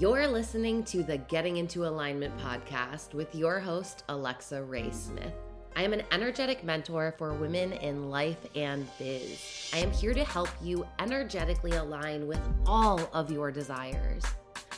[0.00, 5.34] You're listening to the Getting Into Alignment podcast with your host, Alexa Rae Smith.
[5.76, 9.70] I am an energetic mentor for women in life and biz.
[9.74, 14.24] I am here to help you energetically align with all of your desires.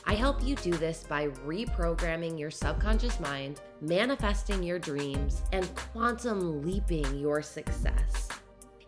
[0.07, 6.67] I help you do this by reprogramming your subconscious mind, manifesting your dreams, and quantum
[6.67, 8.29] leaping your success.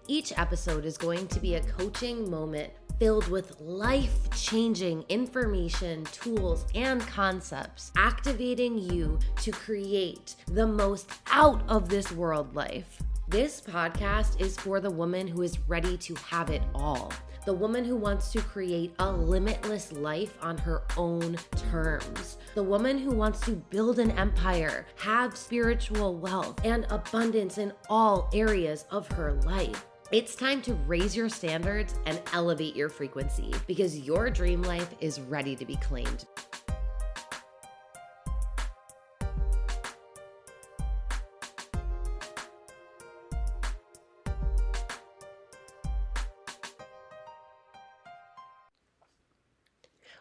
[0.08, 6.66] Each episode is going to be a coaching moment filled with life changing information, tools,
[6.74, 13.02] and concepts, activating you to create the most out of this world life.
[13.28, 17.10] This podcast is for the woman who is ready to have it all.
[17.46, 21.36] The woman who wants to create a limitless life on her own
[21.70, 22.38] terms.
[22.54, 28.30] The woman who wants to build an empire, have spiritual wealth, and abundance in all
[28.32, 29.84] areas of her life.
[30.14, 35.20] It's time to raise your standards and elevate your frequency because your dream life is
[35.20, 36.24] ready to be claimed.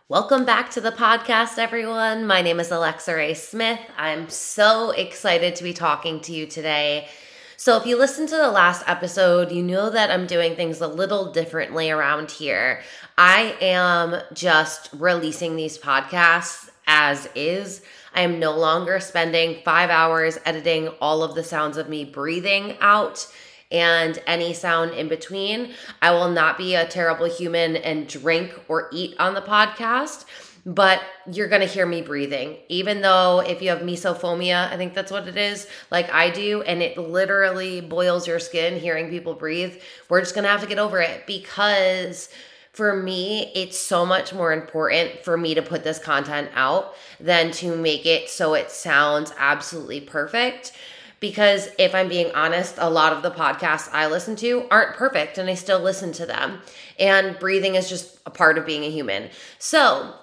[0.09, 2.25] Welcome back to the podcast, everyone.
[2.25, 3.79] My name is Alexa Rae Smith.
[3.95, 7.09] I'm so excited to be talking to you today
[7.57, 10.87] so, if you listen to the last episode, you know that I'm doing things a
[10.87, 12.81] little differently around here.
[13.17, 17.81] I am just releasing these podcasts as is.
[18.13, 22.75] I am no longer spending five hours editing all of the sounds of me breathing
[22.81, 23.27] out
[23.71, 25.73] and any sound in between.
[26.01, 30.25] I will not be a terrible human and drink or eat on the podcast
[30.65, 32.57] but you're going to hear me breathing.
[32.69, 36.61] Even though if you have misophonia, I think that's what it is, like I do,
[36.61, 39.75] and it literally boils your skin hearing people breathe,
[40.09, 42.29] we're just going to have to get over it because
[42.71, 47.51] for me, it's so much more important for me to put this content out than
[47.51, 50.71] to make it so it sounds absolutely perfect.
[51.19, 55.37] Because if I'm being honest, a lot of the podcasts I listen to aren't perfect
[55.37, 56.59] and I still listen to them.
[56.99, 59.29] And breathing is just a part of being a human.
[59.59, 60.15] So,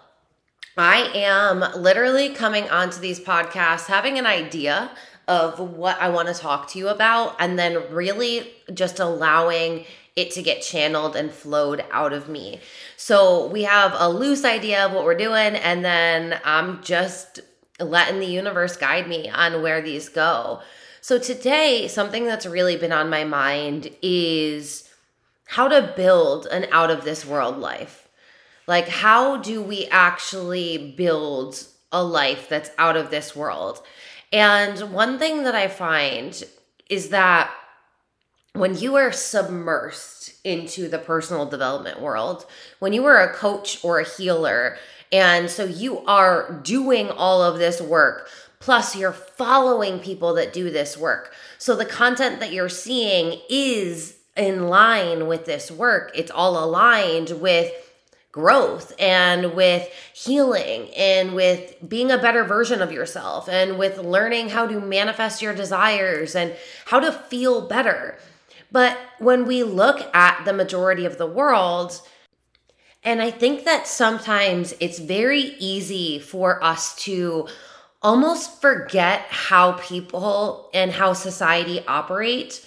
[0.76, 4.90] I am literally coming onto these podcasts having an idea
[5.28, 9.84] of what I want to talk to you about, and then really just allowing
[10.16, 12.60] it to get channeled and flowed out of me.
[12.96, 17.40] So we have a loose idea of what we're doing, and then I'm just
[17.78, 20.60] letting the universe guide me on where these go.
[21.00, 24.88] So today, something that's really been on my mind is
[25.46, 27.99] how to build an out of this world life.
[28.70, 33.82] Like, how do we actually build a life that's out of this world?
[34.32, 36.40] And one thing that I find
[36.88, 37.52] is that
[38.52, 42.46] when you are submersed into the personal development world,
[42.78, 44.76] when you are a coach or a healer,
[45.10, 50.70] and so you are doing all of this work, plus you're following people that do
[50.70, 51.32] this work.
[51.58, 57.30] So the content that you're seeing is in line with this work, it's all aligned
[57.30, 57.72] with
[58.32, 64.50] growth and with healing and with being a better version of yourself and with learning
[64.50, 66.54] how to manifest your desires and
[66.86, 68.18] how to feel better.
[68.70, 72.00] But when we look at the majority of the world,
[73.02, 77.48] and I think that sometimes it's very easy for us to
[78.02, 82.66] almost forget how people and how society operate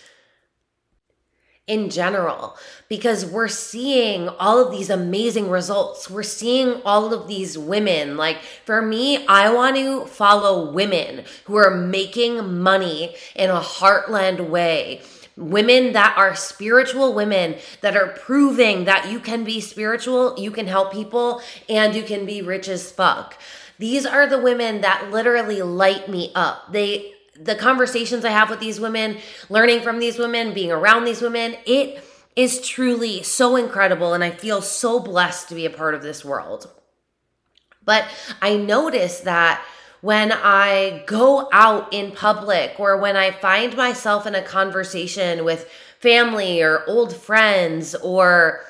[1.65, 2.57] in general
[2.89, 6.09] because we're seeing all of these amazing results.
[6.09, 8.17] We're seeing all of these women.
[8.17, 14.49] Like for me, I want to follow women who are making money in a heartland
[14.49, 15.01] way.
[15.35, 20.67] Women that are spiritual women that are proving that you can be spiritual, you can
[20.67, 23.39] help people, and you can be rich as fuck.
[23.79, 26.71] These are the women that literally light me up.
[26.71, 29.17] They the conversations I have with these women,
[29.49, 32.03] learning from these women, being around these women, it
[32.35, 34.13] is truly so incredible.
[34.13, 36.69] And I feel so blessed to be a part of this world.
[37.85, 38.05] But
[38.41, 39.63] I notice that
[40.01, 45.69] when I go out in public or when I find myself in a conversation with
[45.99, 48.61] family or old friends or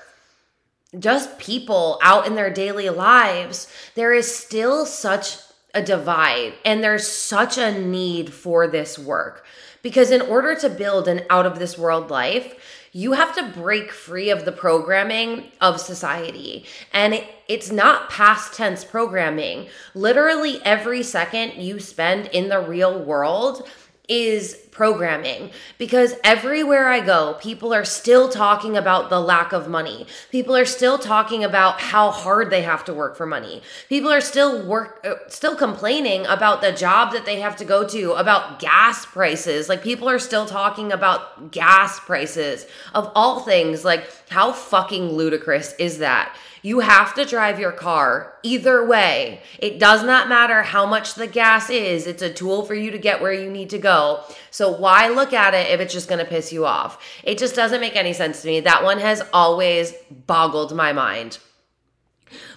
[0.99, 5.37] just people out in their daily lives, there is still such
[5.73, 9.45] a divide and there's such a need for this work.
[9.81, 12.55] Because in order to build an out of this world life
[12.95, 16.63] you have to break free of the programming of society.
[16.93, 19.67] And it, it's not past tense programming.
[19.95, 23.67] Literally every second you spend in the real world
[24.07, 30.07] is programming because everywhere I go, people are still talking about the lack of money.
[30.31, 33.61] People are still talking about how hard they have to work for money.
[33.87, 37.87] People are still work uh, still complaining about the job that they have to go
[37.87, 39.69] to, about gas prices.
[39.69, 43.85] Like people are still talking about gas prices of all things.
[43.85, 46.35] Like how fucking ludicrous is that?
[46.65, 49.41] You have to drive your car either way.
[49.59, 52.97] It does not matter how much the gas is, it's a tool for you to
[52.97, 54.23] get where you need to go.
[54.49, 57.03] So, why look at it if it's just gonna piss you off?
[57.23, 58.59] It just doesn't make any sense to me.
[58.59, 59.93] That one has always
[60.27, 61.39] boggled my mind.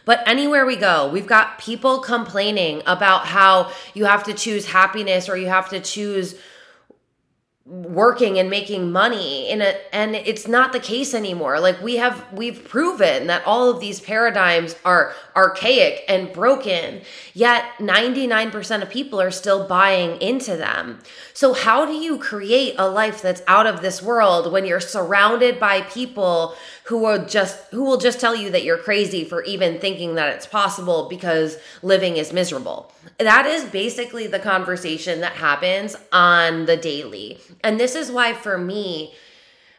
[0.05, 5.29] But anywhere we go, we've got people complaining about how you have to choose happiness
[5.29, 6.37] or you have to choose
[7.67, 11.59] working and making money in a and it's not the case anymore.
[11.59, 17.01] Like we have we've proven that all of these paradigms are archaic and broken
[17.35, 21.01] yet 99% of people are still buying into them.
[21.33, 25.59] So how do you create a life that's out of this world when you're surrounded
[25.59, 26.55] by people
[26.87, 30.35] who will just who will just tell you that you're crazy for even thinking that
[30.35, 32.93] it's possible because living is miserable.
[33.19, 37.39] That is basically the conversation that happens on the daily.
[37.65, 39.15] And this is why for me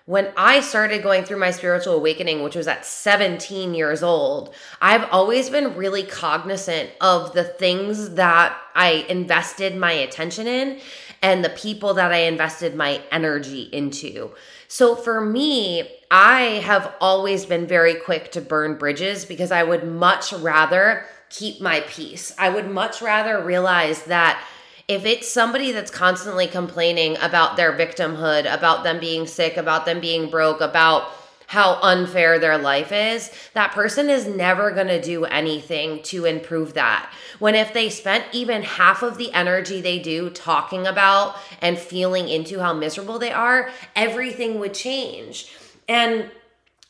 [0.07, 5.03] when I started going through my spiritual awakening, which was at 17 years old, I've
[5.11, 10.79] always been really cognizant of the things that I invested my attention in
[11.21, 14.31] and the people that I invested my energy into.
[14.67, 19.83] So for me, I have always been very quick to burn bridges because I would
[19.85, 22.33] much rather keep my peace.
[22.37, 24.41] I would much rather realize that
[24.87, 29.99] if it's somebody that's constantly complaining about their victimhood, about them being sick, about them
[29.99, 31.11] being broke, about
[31.47, 36.73] how unfair their life is, that person is never going to do anything to improve
[36.73, 37.11] that.
[37.39, 42.27] When if they spent even half of the energy they do talking about and feeling
[42.27, 45.51] into how miserable they are, everything would change.
[45.87, 46.29] And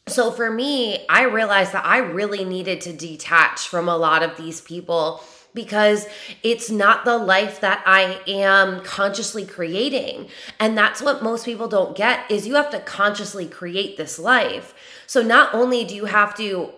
[0.08, 4.38] so for me, I realized that I really needed to detach from a lot of
[4.38, 5.22] these people
[5.58, 6.06] because
[6.44, 10.30] it's not the life that I am consciously creating.
[10.60, 14.76] And that's what most people don't get is you have to consciously create this life.
[15.08, 16.70] So not only do you have to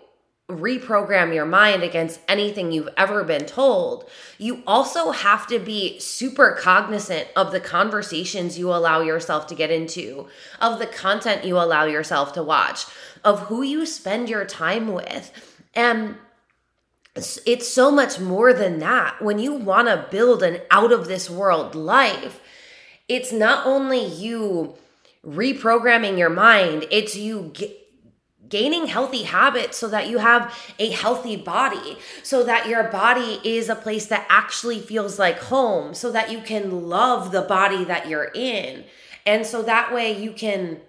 [0.49, 6.57] reprogram your mind against anything you've ever been told, you also have to be super
[6.57, 10.27] cognizant of the conversations you allow yourself to get into,
[10.61, 12.85] of the content you allow yourself to watch,
[13.25, 15.31] of who you spend your time with.
[15.75, 16.15] And
[17.15, 19.21] it's so much more than that.
[19.21, 22.39] When you want to build an out of this world life,
[23.07, 24.75] it's not only you
[25.25, 27.75] reprogramming your mind, it's you g-
[28.47, 33.69] gaining healthy habits so that you have a healthy body, so that your body is
[33.69, 38.07] a place that actually feels like home, so that you can love the body that
[38.07, 38.85] you're in.
[39.25, 40.79] And so that way you can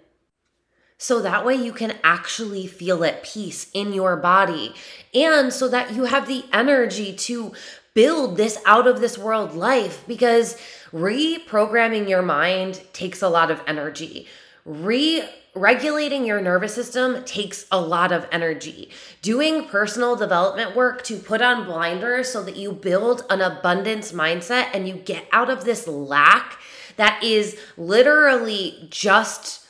[1.01, 4.75] so that way you can actually feel at peace in your body.
[5.15, 7.53] And so that you have the energy to
[7.95, 10.61] build this out of this world life because
[10.93, 14.27] reprogramming your mind takes a lot of energy.
[14.63, 18.91] Re regulating your nervous system takes a lot of energy.
[19.23, 24.67] Doing personal development work to put on blinders so that you build an abundance mindset
[24.71, 26.59] and you get out of this lack
[26.95, 29.60] that is literally just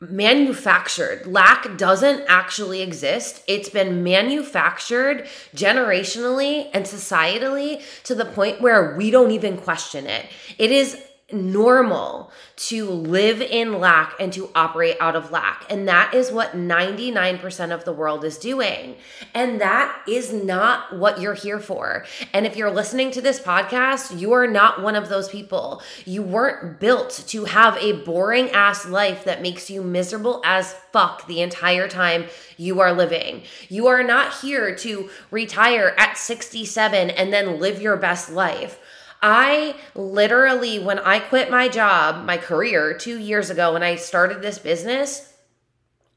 [0.00, 1.26] manufactured.
[1.26, 3.42] Lack doesn't actually exist.
[3.46, 10.26] It's been manufactured generationally and societally to the point where we don't even question it.
[10.56, 11.02] It is
[11.32, 15.64] normal to live in lack and to operate out of lack.
[15.70, 18.96] And that is what 99% of the world is doing.
[19.34, 22.04] And that is not what you're here for.
[22.32, 25.82] And if you're listening to this podcast, you are not one of those people.
[26.04, 31.26] You weren't built to have a boring ass life that makes you miserable as fuck
[31.26, 33.42] the entire time you are living.
[33.68, 38.78] You are not here to retire at 67 and then live your best life.
[39.22, 44.40] I literally, when I quit my job, my career two years ago, when I started
[44.40, 45.32] this business,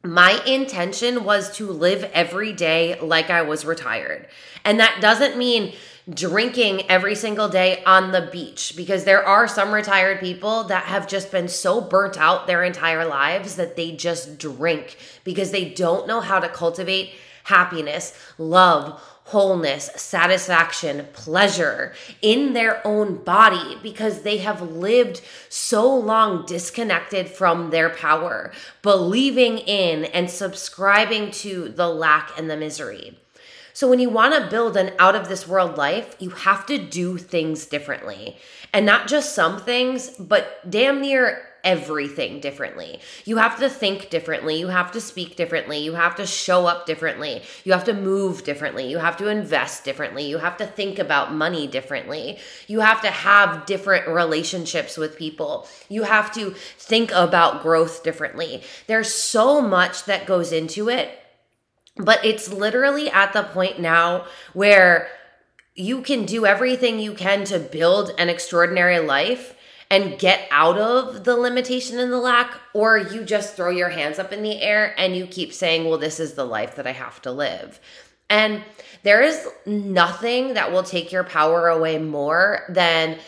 [0.04, 4.28] my intention was to live every day like I was retired.
[4.66, 5.74] And that doesn't mean
[6.10, 11.08] drinking every single day on the beach because there are some retired people that have
[11.08, 16.08] just been so burnt out their entire lives that they just drink because they don't
[16.08, 17.12] know how to cultivate
[17.46, 26.46] happiness, love, wholeness, satisfaction, pleasure in their own body because they have lived so long
[26.46, 28.52] disconnected from their power,
[28.82, 33.18] believing in and subscribing to the lack and the misery.
[33.76, 36.78] So, when you want to build an out of this world life, you have to
[36.78, 38.38] do things differently.
[38.72, 43.00] And not just some things, but damn near everything differently.
[43.24, 44.60] You have to think differently.
[44.60, 45.80] You have to speak differently.
[45.80, 47.42] You have to show up differently.
[47.64, 48.90] You have to move differently.
[48.90, 50.24] You have to invest differently.
[50.26, 52.38] You have to think about money differently.
[52.68, 55.68] You have to have different relationships with people.
[55.88, 58.64] You have to think about growth differently.
[58.88, 61.20] There's so much that goes into it.
[61.96, 65.08] But it's literally at the point now where
[65.76, 69.56] you can do everything you can to build an extraordinary life
[69.94, 74.18] and get out of the limitation and the lack, or you just throw your hands
[74.18, 76.94] up in the air and you keep saying, Well, this is the life that I
[76.94, 77.80] have to live.
[78.28, 78.64] And
[79.04, 83.20] there is nothing that will take your power away more than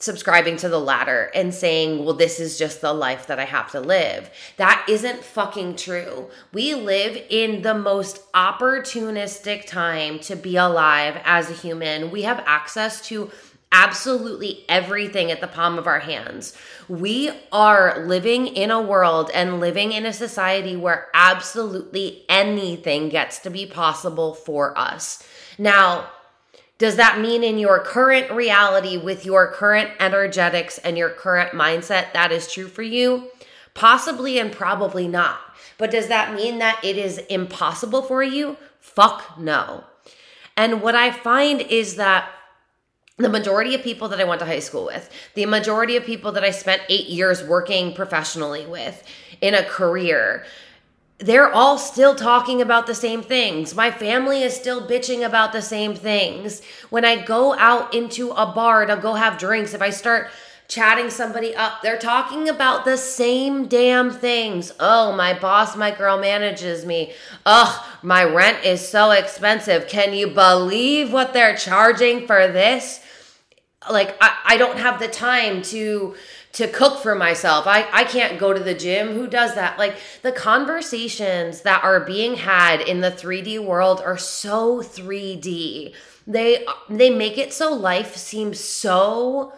[0.00, 3.70] subscribing to the latter and saying, well, this is just the life that I have
[3.72, 4.30] to live.
[4.56, 6.30] That isn't fucking true.
[6.54, 12.10] We live in the most opportunistic time to be alive as a human.
[12.10, 13.30] We have access to
[13.72, 16.56] absolutely everything at the palm of our hands.
[16.88, 23.38] We are living in a world and living in a society where absolutely anything gets
[23.40, 25.22] to be possible for us.
[25.56, 26.10] Now,
[26.78, 32.12] does that mean in your current reality with your current energetics and your current mindset
[32.14, 33.28] that is true for you?
[33.74, 35.38] Possibly and probably not.
[35.78, 38.56] But does that mean that it is impossible for you?
[38.80, 39.84] Fuck no.
[40.56, 42.30] And what I find is that
[43.20, 46.32] the majority of people that I went to high school with, the majority of people
[46.32, 49.02] that I spent eight years working professionally with
[49.40, 50.44] in a career,
[51.18, 53.74] they're all still talking about the same things.
[53.74, 56.62] My family is still bitching about the same things.
[56.88, 60.30] When I go out into a bar to go have drinks, if I start
[60.66, 64.72] chatting somebody up, they're talking about the same damn things.
[64.80, 67.12] Oh, my boss micromanages me.
[67.44, 69.88] Ugh, my rent is so expensive.
[69.88, 73.00] Can you believe what they're charging for this?
[73.88, 76.14] Like I, I don't have the time to
[76.52, 77.66] to cook for myself.
[77.66, 79.14] I, I can't go to the gym.
[79.14, 79.78] Who does that?
[79.78, 85.94] Like the conversations that are being had in the 3D world are so 3D.
[86.26, 89.54] They they make it so life seems so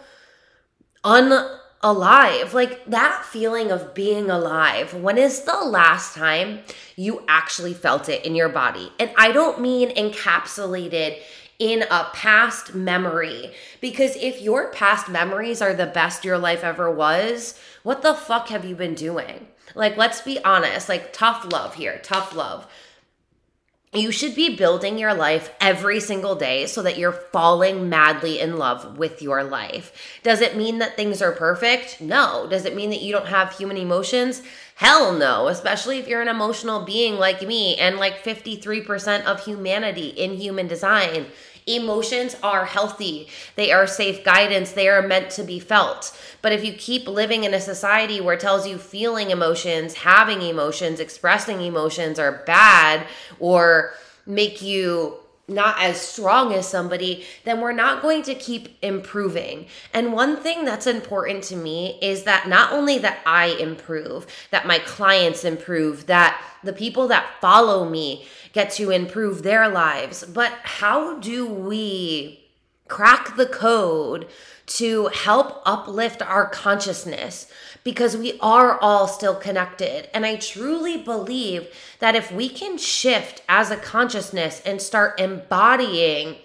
[1.03, 2.53] unalive.
[2.53, 4.93] Like that feeling of being alive.
[4.93, 6.59] When is the last time
[6.95, 8.89] you actually felt it in your body?
[8.99, 11.19] And I don't mean encapsulated
[11.63, 13.53] in a past memory.
[13.79, 18.49] Because if your past memories are the best your life ever was, what the fuck
[18.49, 19.47] have you been doing?
[19.73, 22.67] Like, let's be honest, like, tough love here, tough love.
[23.93, 28.57] You should be building your life every single day so that you're falling madly in
[28.57, 30.19] love with your life.
[30.23, 32.01] Does it mean that things are perfect?
[32.01, 32.47] No.
[32.49, 34.41] Does it mean that you don't have human emotions?
[34.75, 40.07] Hell no, especially if you're an emotional being like me and like 53% of humanity
[40.07, 41.27] in human design.
[41.65, 43.27] Emotions are healthy.
[43.55, 44.71] They are safe guidance.
[44.71, 46.17] They are meant to be felt.
[46.41, 50.41] But if you keep living in a society where it tells you feeling emotions, having
[50.41, 53.07] emotions, expressing emotions are bad
[53.39, 53.93] or
[54.25, 55.17] make you
[55.47, 59.67] not as strong as somebody, then we're not going to keep improving.
[59.93, 64.65] And one thing that's important to me is that not only that I improve, that
[64.65, 70.51] my clients improve, that the people that follow me get to improve their lives, but
[70.63, 72.43] how do we
[72.87, 74.27] crack the code
[74.65, 77.47] to help uplift our consciousness
[77.83, 80.09] because we are all still connected.
[80.15, 81.67] And I truly believe
[81.99, 86.35] that if we can shift as a consciousness and start embodying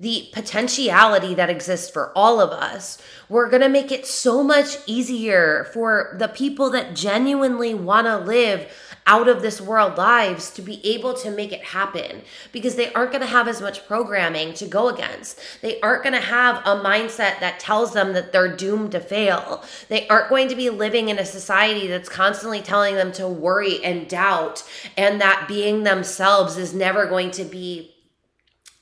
[0.00, 4.76] the potentiality that exists for all of us, we're going to make it so much
[4.86, 8.70] easier for the people that genuinely want to live
[9.08, 13.10] out of this world lives to be able to make it happen because they aren't
[13.10, 15.40] going to have as much programming to go against.
[15.62, 19.64] They aren't going to have a mindset that tells them that they're doomed to fail.
[19.88, 23.82] They aren't going to be living in a society that's constantly telling them to worry
[23.82, 24.62] and doubt
[24.96, 27.94] and that being themselves is never going to be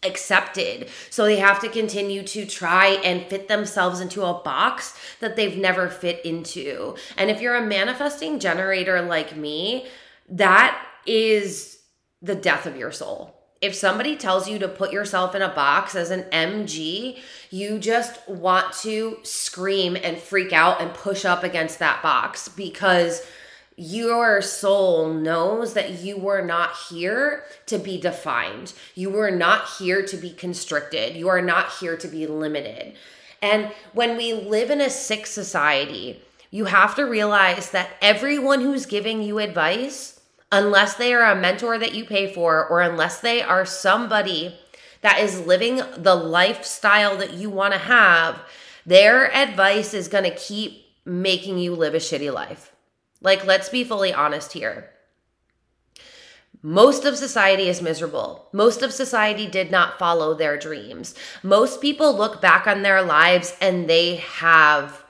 [0.02, 0.88] accepted.
[1.10, 5.56] So they have to continue to try and fit themselves into a box that they've
[5.56, 6.96] never fit into.
[7.16, 9.86] And if you're a manifesting generator like me,
[10.28, 11.78] that is
[12.22, 13.34] the death of your soul.
[13.62, 17.18] If somebody tells you to put yourself in a box as an MG,
[17.50, 23.26] you just want to scream and freak out and push up against that box because
[23.76, 28.73] your soul knows that you were not here to be defined.
[28.95, 31.14] You were not here to be constricted.
[31.14, 32.95] You are not here to be limited.
[33.42, 38.87] And when we live in a sick society, you have to realize that everyone who's
[38.87, 43.42] giving you advice unless they are a mentor that you pay for, or unless they
[43.42, 44.56] are somebody
[45.02, 48.40] that is living the lifestyle that you want to have,
[48.87, 52.73] their advice is going to keep making you live a shitty life.
[53.26, 54.88] Like, let's be fully honest here.
[56.62, 58.49] Most of society is miserable.
[58.52, 61.12] Most of society did not follow their dreams.
[61.42, 65.04] Most people look back on their lives and they have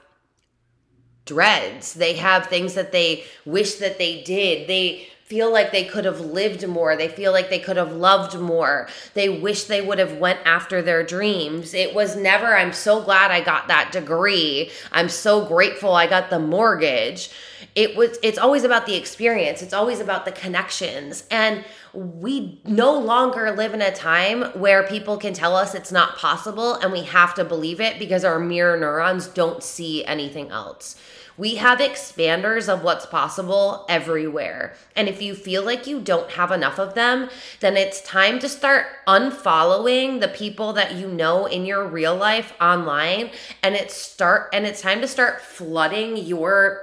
[1.25, 1.93] dreads.
[1.93, 4.67] They have things that they wish that they did.
[4.67, 6.95] They feel like they could have lived more.
[6.95, 8.87] They feel like they could have loved more.
[9.13, 11.73] They wish they would have went after their dreams.
[11.73, 14.71] It was never i'm so glad i got that degree.
[14.93, 17.29] I'm so grateful i got the mortgage.
[17.75, 19.61] It was it's always about the experience.
[19.61, 21.25] It's always about the connections.
[21.29, 26.17] And we no longer live in a time where people can tell us it's not
[26.17, 30.95] possible and we have to believe it because our mirror neurons don't see anything else
[31.37, 34.73] we have expanders of what's possible everywhere.
[34.95, 37.29] And if you feel like you don't have enough of them,
[37.59, 42.53] then it's time to start unfollowing the people that you know in your real life
[42.59, 43.29] online
[43.61, 46.81] and it's start and it's time to start flooding your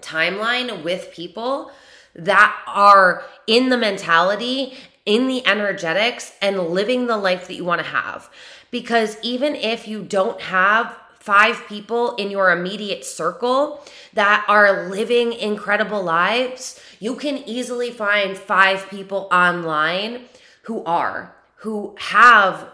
[0.00, 1.70] timeline with people
[2.14, 4.74] that are in the mentality,
[5.06, 8.28] in the energetics, and living the life that you want to have.
[8.70, 15.32] Because even if you don't have five people in your immediate circle that are living
[15.32, 20.26] incredible lives, you can easily find five people online
[20.64, 22.68] who are, who have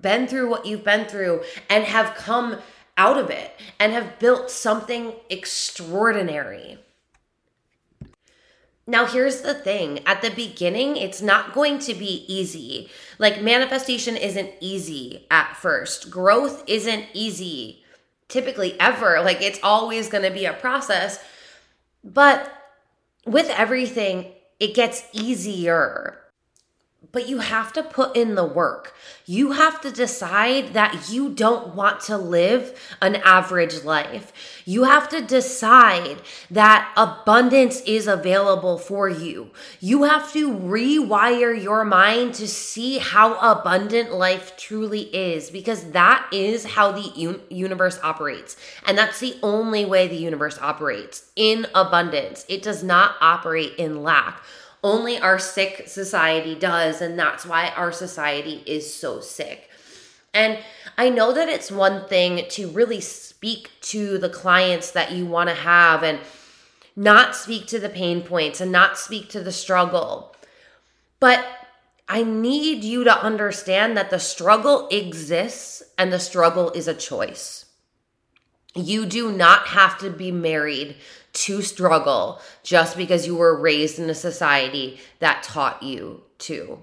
[0.00, 2.56] been through what you've been through and have come
[2.96, 6.78] out of it and have built something extraordinary.
[8.86, 12.88] Now, here's the thing at the beginning, it's not going to be easy.
[13.18, 17.82] Like, manifestation isn't easy at first, growth isn't easy
[18.28, 19.20] typically ever.
[19.22, 21.18] Like it's always going to be a process.
[22.04, 22.52] But
[23.24, 26.18] with everything, it gets easier
[27.12, 28.94] but you have to put in the work.
[29.24, 34.32] You have to decide that you don't want to live an average life.
[34.64, 36.18] You have to decide
[36.50, 39.50] that abundance is available for you.
[39.80, 46.28] You have to rewire your mind to see how abundant life truly is because that
[46.32, 48.56] is how the un- universe operates.
[48.86, 52.44] And that's the only way the universe operates in abundance.
[52.48, 54.42] It does not operate in lack
[54.86, 57.02] only our sick society does.
[57.02, 59.68] And that's why our society is so sick.
[60.32, 60.58] And
[60.96, 65.48] I know that it's one thing to really speak to the clients that you want
[65.48, 66.20] to have and
[66.94, 70.34] not speak to the pain points and not speak to the struggle.
[71.18, 71.44] But
[72.08, 77.64] I need you to understand that the struggle exists and the struggle is a choice.
[78.74, 80.96] You do not have to be married
[81.36, 86.78] to struggle just because you were raised in a society that taught you to.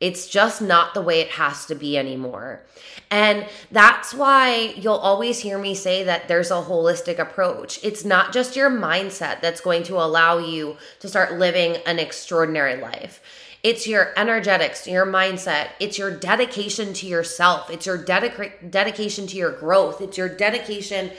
[0.00, 2.62] It's just not the way it has to be anymore.
[3.10, 7.78] And that's why you'll always hear me say that there's a holistic approach.
[7.84, 12.76] It's not just your mindset that's going to allow you to start living an extraordinary
[12.76, 13.20] life.
[13.62, 15.72] It's your energetics, your mindset.
[15.78, 17.68] It's your dedication to yourself.
[17.68, 20.00] It's your dedica- dedication to your growth.
[20.00, 21.10] It's your dedication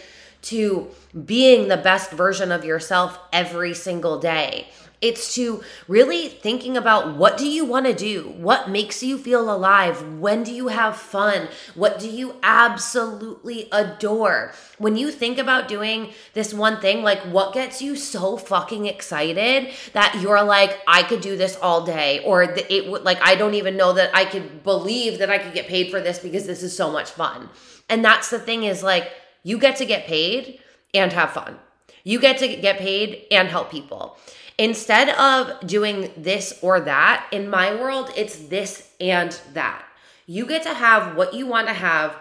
[0.41, 0.89] to
[1.25, 4.67] being the best version of yourself every single day.
[5.01, 8.36] It's to really thinking about what do you want to do?
[8.38, 10.19] What makes you feel alive?
[10.19, 11.47] When do you have fun?
[11.73, 14.54] What do you absolutely adore?
[14.77, 19.73] When you think about doing this one thing, like what gets you so fucking excited
[19.93, 23.56] that you're like, I could do this all day, or it would like, I don't
[23.56, 26.62] even know that I could believe that I could get paid for this because this
[26.62, 27.49] is so much fun.
[27.89, 29.12] And that's the thing is like,
[29.43, 30.60] you get to get paid
[30.93, 31.58] and have fun.
[32.04, 34.17] You get to get paid and help people.
[34.58, 39.84] Instead of doing this or that, in my world, it's this and that.
[40.25, 42.15] You get to have what you want to have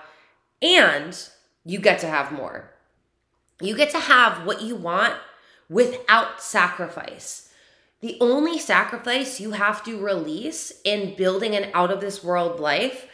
[0.62, 1.18] and
[1.64, 2.70] you get to have more.
[3.60, 5.14] You get to have what you want
[5.68, 7.52] without sacrifice.
[8.00, 13.06] The only sacrifice you have to release in building an out of this world life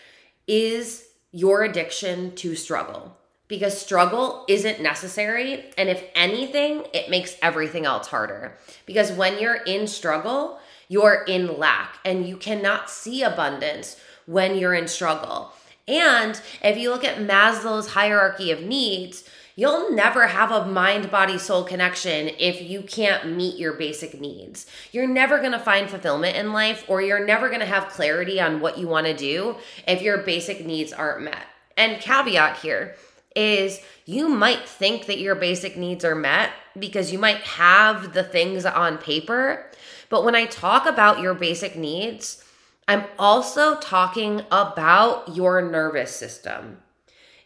[0.47, 3.17] is your addiction to struggle
[3.49, 5.65] because struggle isn't necessary.
[5.79, 8.57] And if anything, it makes everything else harder.
[8.87, 14.75] Because when you're in struggle, you're in lack and you cannot see abundance when you're
[14.75, 15.53] in struggle.
[15.89, 19.23] And if you look at Maslow's hierarchy of needs,
[19.55, 24.67] you'll never have a mind body soul connection if you can't meet your basic needs.
[24.91, 28.79] You're never gonna find fulfillment in life, or you're never gonna have clarity on what
[28.79, 29.57] you wanna do
[29.87, 31.47] if your basic needs aren't met.
[31.77, 32.97] And caveat here
[33.37, 38.25] is you might think that your basic needs are met because you might have the
[38.25, 39.71] things on paper,
[40.09, 42.45] But when I talk about your basic needs,
[42.87, 46.79] I'm also talking about your nervous system.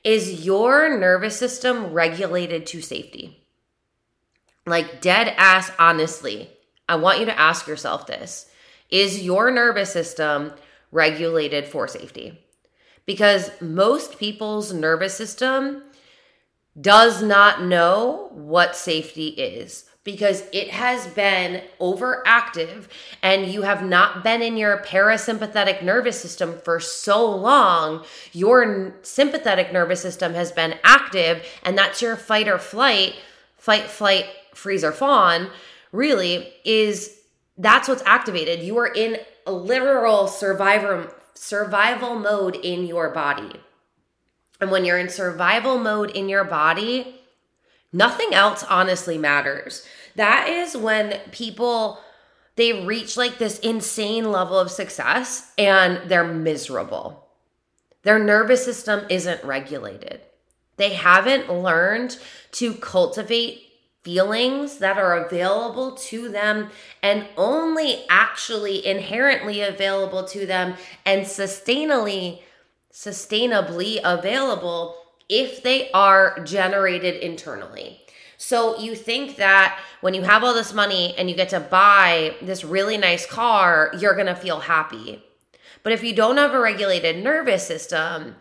[0.05, 3.43] Is your nervous system regulated to safety?
[4.67, 6.51] Like, dead ass honestly,
[6.89, 8.51] I want you to ask yourself this
[8.91, 10.53] Is your nervous system
[10.93, 12.39] regulated for safety?
[13.11, 15.83] Because most people's nervous system
[16.81, 22.85] does not know what safety is because it has been overactive
[23.21, 29.73] and you have not been in your parasympathetic nervous system for so long, your sympathetic
[29.73, 33.17] nervous system has been active, and that's your fight or flight,
[33.57, 35.51] fight, flight, freeze, or fawn,
[35.91, 37.19] really is
[37.59, 38.61] that's what's activated.
[38.61, 39.17] You are in
[39.49, 43.61] a literal survivor survival mode in your body.
[44.61, 47.21] And when you're in survival mode in your body,
[47.93, 49.87] nothing else honestly matters.
[50.17, 52.01] That is when people
[52.57, 57.27] they reach like this insane level of success and they're miserable.
[58.03, 60.21] Their nervous system isn't regulated.
[60.77, 62.19] They haven't learned
[62.53, 63.70] to cultivate
[64.03, 66.71] feelings that are available to them
[67.03, 72.41] and only actually inherently available to them and sustainably
[72.93, 74.97] sustainably available
[75.29, 78.01] if they are generated internally.
[78.37, 82.35] So you think that when you have all this money and you get to buy
[82.43, 85.23] this really nice car, you're going to feel happy.
[85.83, 88.37] But if you don't have a regulated nervous system,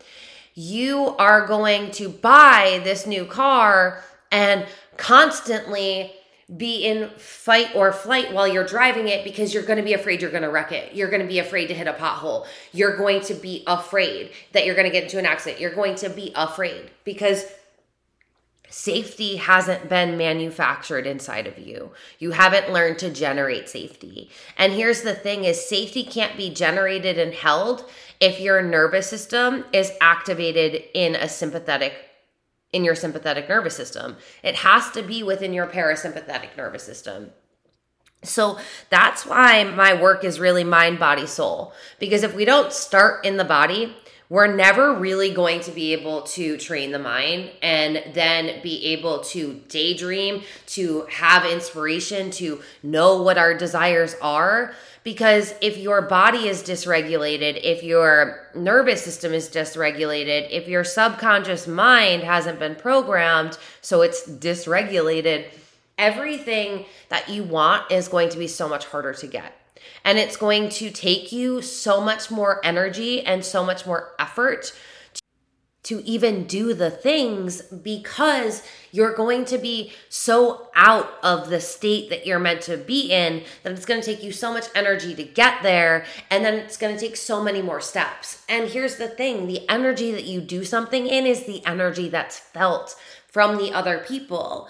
[0.55, 4.65] you are going to buy this new car and
[4.99, 6.11] constantly
[6.57, 10.21] be in fight or flight while you're driving it because you're going to be afraid
[10.21, 10.93] you're going to wreck it.
[10.93, 12.45] You're going to be afraid to hit a pothole.
[12.73, 15.61] You're going to be afraid that you're going to get into an accident.
[15.61, 17.45] You're going to be afraid because
[18.67, 21.91] safety hasn't been manufactured inside of you.
[22.17, 24.29] You haven't learned to generate safety.
[24.57, 29.65] And here's the thing is safety can't be generated and held if your nervous system
[29.71, 32.08] is activated in a sympathetic
[32.71, 34.17] in your sympathetic nervous system.
[34.43, 37.31] It has to be within your parasympathetic nervous system.
[38.23, 41.73] So that's why my work is really mind, body, soul.
[41.99, 43.95] Because if we don't start in the body,
[44.29, 49.21] we're never really going to be able to train the mind and then be able
[49.21, 54.73] to daydream, to have inspiration, to know what our desires are.
[55.03, 61.65] Because if your body is dysregulated, if your nervous system is dysregulated, if your subconscious
[61.65, 65.51] mind hasn't been programmed, so it's dysregulated,
[65.97, 69.58] everything that you want is going to be so much harder to get.
[70.03, 74.73] And it's going to take you so much more energy and so much more effort
[75.81, 78.61] to even do the things because
[78.91, 83.43] you're going to be so out of the state that you're meant to be in
[83.63, 86.77] that it's going to take you so much energy to get there and then it's
[86.77, 88.43] going to take so many more steps.
[88.49, 92.37] And here's the thing the energy that you do something in is the energy that's
[92.37, 92.95] felt
[93.27, 94.67] from the other people.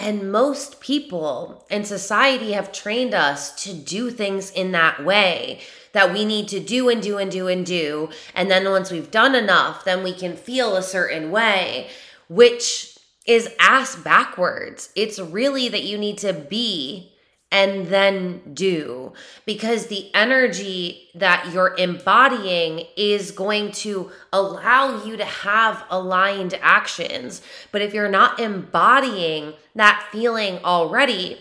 [0.00, 5.60] And most people in society have trained us to do things in that way
[5.92, 8.08] that we need to do and do and do and do.
[8.34, 11.88] And then once we've done enough, then we can feel a certain way,
[12.28, 14.90] which is ass backwards.
[14.96, 17.09] It's really that you need to be
[17.52, 19.12] and then do
[19.44, 27.42] because the energy that you're embodying is going to allow you to have aligned actions.
[27.72, 31.38] But if you're not embodying that feeling already,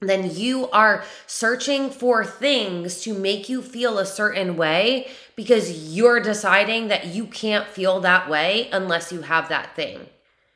[0.00, 6.20] then you are searching for things to make you feel a certain way because you're
[6.20, 10.06] deciding that you can't feel that way unless you have that thing.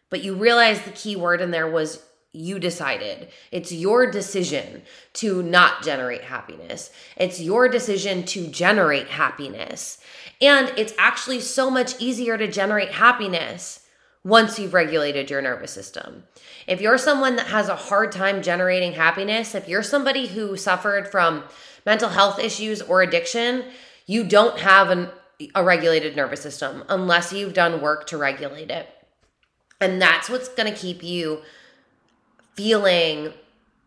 [0.08, 2.02] But you realize the key word in there was
[2.34, 3.28] you decided.
[3.52, 4.82] It's your decision
[5.14, 6.90] to not generate happiness.
[7.16, 9.98] It's your decision to generate happiness.
[10.42, 13.86] And it's actually so much easier to generate happiness
[14.24, 16.24] once you've regulated your nervous system.
[16.66, 21.06] If you're someone that has a hard time generating happiness, if you're somebody who suffered
[21.08, 21.44] from
[21.86, 23.64] mental health issues or addiction,
[24.06, 25.08] you don't have an,
[25.54, 28.88] a regulated nervous system unless you've done work to regulate it.
[29.80, 31.42] And that's what's going to keep you
[32.54, 33.32] feeling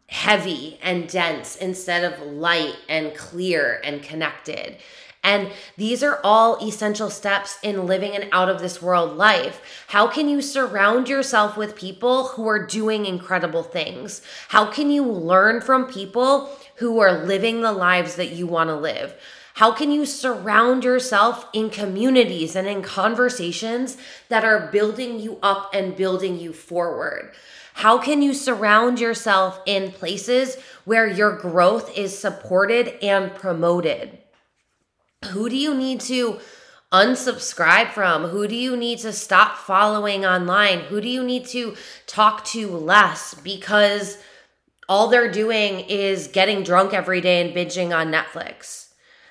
[0.08, 4.78] heavy and dense instead of light and clear and connected.
[5.24, 9.84] And these are all essential steps in living an out of this world life.
[9.88, 14.22] How can you surround yourself with people who are doing incredible things?
[14.48, 18.76] How can you learn from people who are living the lives that you want to
[18.78, 19.16] live?
[19.56, 23.98] How can you surround yourself in communities and in conversations
[24.30, 27.34] that are building you up and building you forward?
[27.78, 34.18] How can you surround yourself in places where your growth is supported and promoted?
[35.26, 36.40] Who do you need to
[36.92, 38.30] unsubscribe from?
[38.30, 40.80] Who do you need to stop following online?
[40.80, 41.76] Who do you need to
[42.08, 44.18] talk to less because
[44.90, 48.88] all they're doing is getting drunk every day and binging on Netflix?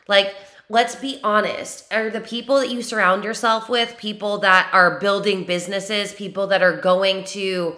[0.06, 0.36] Like,
[0.68, 1.92] let's be honest.
[1.92, 6.62] Are the people that you surround yourself with people that are building businesses, people that
[6.62, 7.74] are going to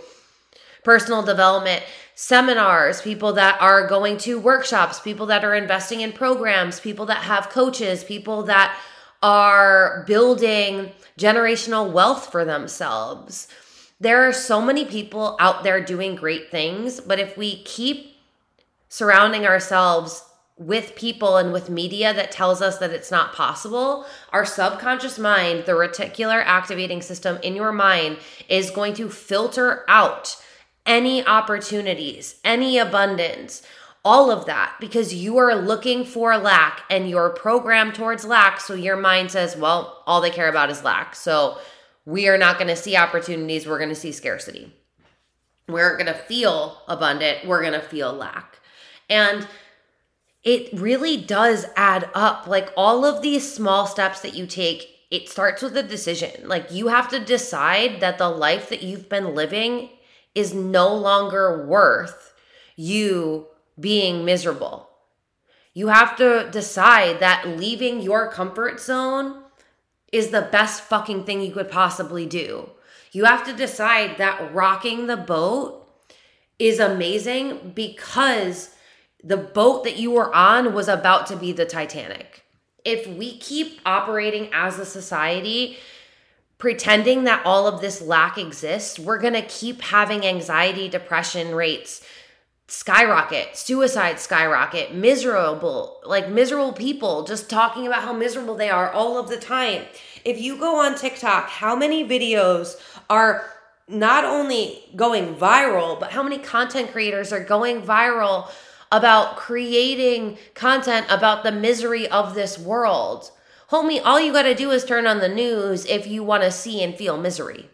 [0.89, 1.83] personal development
[2.15, 7.19] seminars, people that are going to workshops, people that are investing in programs, people that
[7.19, 8.75] have coaches, people that
[9.23, 13.49] are building generational wealth for themselves.
[14.01, 18.17] There are so many people out there doing great things, but if we keep
[18.89, 20.25] surrounding ourselves
[20.57, 25.67] with people and with media that tells us that it's not possible, our subconscious mind,
[25.67, 28.17] the reticular activating system in your mind,
[28.49, 30.43] is going to filter out
[30.89, 33.63] any opportunities, any abundance,
[34.05, 38.59] all of that because you are looking for lack and you're programmed towards lack.
[38.59, 41.15] So your mind says, well, all they care about is lack.
[41.15, 41.59] So
[42.07, 43.67] we are not going to see opportunities.
[43.67, 44.73] We're going to see scarcity.
[45.69, 47.47] We're going to feel abundant.
[47.47, 48.59] We're going to feel lack.
[49.11, 49.47] And
[50.43, 52.47] it really does add up.
[52.47, 56.49] Like all of these small steps that you take, it starts with a decision.
[56.49, 59.91] Like you have to decide that the life that you've been living
[60.35, 62.35] is no longer worth
[62.77, 63.47] you
[63.79, 64.89] being miserable.
[65.75, 69.43] You have to decide that leaving your comfort zone
[70.13, 72.71] is the best fucking thing you could possibly do.
[73.13, 75.89] You have to decide that rocking the boat
[76.59, 78.75] is amazing because
[79.23, 82.45] the boat that you were on was about to be the Titanic.
[82.85, 85.79] If we keep operating as a society
[86.59, 92.05] pretending that all of this lack exists, we're going to keep having anxiety, depression rates
[92.71, 99.19] skyrocket, suicide skyrocket, miserable, like miserable people just talking about how miserable they are all
[99.19, 99.83] of the time.
[100.23, 103.51] If you go on TikTok, how many videos are
[103.89, 108.51] not only going viral, but how many content creators are going viral
[108.93, 113.31] about creating content about the misery of this world?
[113.71, 116.51] Homie, all you got to do is turn on the news if you want to
[116.51, 117.69] see and feel misery.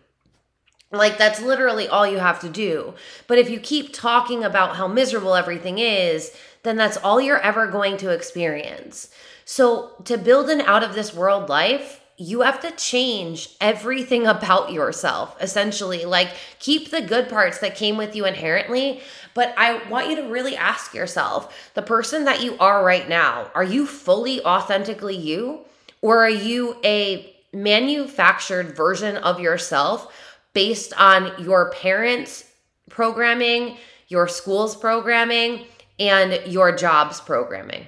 [0.90, 2.94] Like, that's literally all you have to do.
[3.28, 7.68] But if you keep talking about how miserable everything is, then that's all you're ever
[7.68, 9.08] going to experience.
[9.44, 14.72] So, to build an out of this world life, you have to change everything about
[14.72, 16.04] yourself, essentially.
[16.04, 19.00] Like, keep the good parts that came with you inherently.
[19.32, 23.52] But I want you to really ask yourself the person that you are right now,
[23.54, 25.66] are you fully authentically you?
[26.04, 30.14] Or are you a manufactured version of yourself
[30.52, 32.44] based on your parents'
[32.90, 35.64] programming, your school's programming,
[35.98, 37.86] and your job's programming?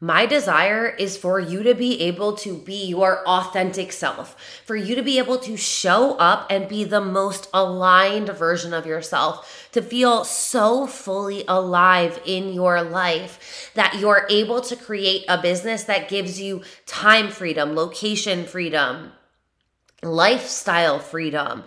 [0.00, 4.94] My desire is for you to be able to be your authentic self, for you
[4.94, 9.80] to be able to show up and be the most aligned version of yourself, to
[9.80, 16.10] feel so fully alive in your life that you're able to create a business that
[16.10, 19.12] gives you time freedom, location freedom,
[20.02, 21.64] lifestyle freedom.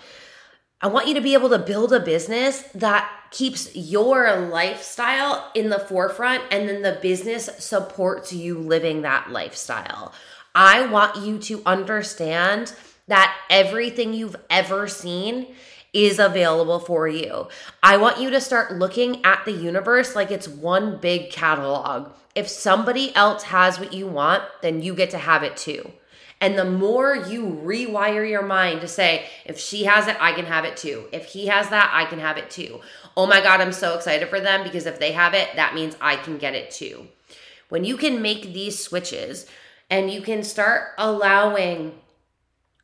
[0.82, 5.70] I want you to be able to build a business that keeps your lifestyle in
[5.70, 10.14] the forefront and then the business supports you living that lifestyle.
[10.56, 12.74] I want you to understand
[13.08, 15.48] that everything you've ever seen
[15.92, 17.50] is available for you.
[17.84, 22.12] I want you to start looking at the universe like it's one big catalog.
[22.36, 25.92] If somebody else has what you want, then you get to have it too.
[26.42, 30.46] And the more you rewire your mind to say, if she has it, I can
[30.46, 31.06] have it too.
[31.12, 32.80] If he has that, I can have it too.
[33.18, 35.98] Oh my God, I'm so excited for them because if they have it, that means
[36.00, 37.08] I can get it too.
[37.68, 39.48] When you can make these switches
[39.90, 41.94] and you can start allowing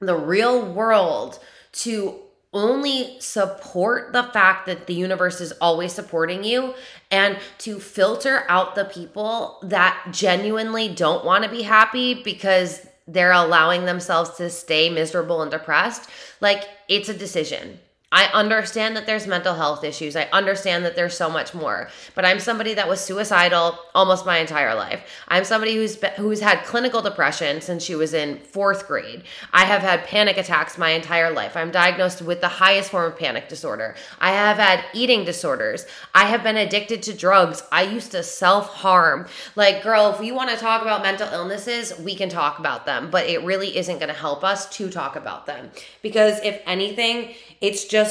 [0.02, 1.40] the real world
[1.72, 2.20] to
[2.52, 6.74] only support the fact that the universe is always supporting you
[7.12, 13.32] and to filter out the people that genuinely don't want to be happy because they're
[13.32, 16.10] allowing themselves to stay miserable and depressed,
[16.42, 17.80] like it's a decision.
[18.16, 20.16] I understand that there's mental health issues.
[20.16, 21.90] I understand that there's so much more.
[22.16, 25.06] But I'm somebody that was suicidal almost my entire life.
[25.28, 29.24] I'm somebody who's been, who's had clinical depression since she was in 4th grade.
[29.52, 31.58] I have had panic attacks my entire life.
[31.58, 33.98] I'm diagnosed with the highest form of panic disorder.
[34.18, 35.86] I have had eating disorders.
[36.14, 37.64] I have been addicted to drugs.
[37.70, 39.28] I used to self-harm.
[39.58, 43.12] Like, girl, if you want to talk about mental illnesses, we can talk about them,
[43.12, 45.70] but it really isn't going to help us to talk about them
[46.02, 48.05] because if anything, it's just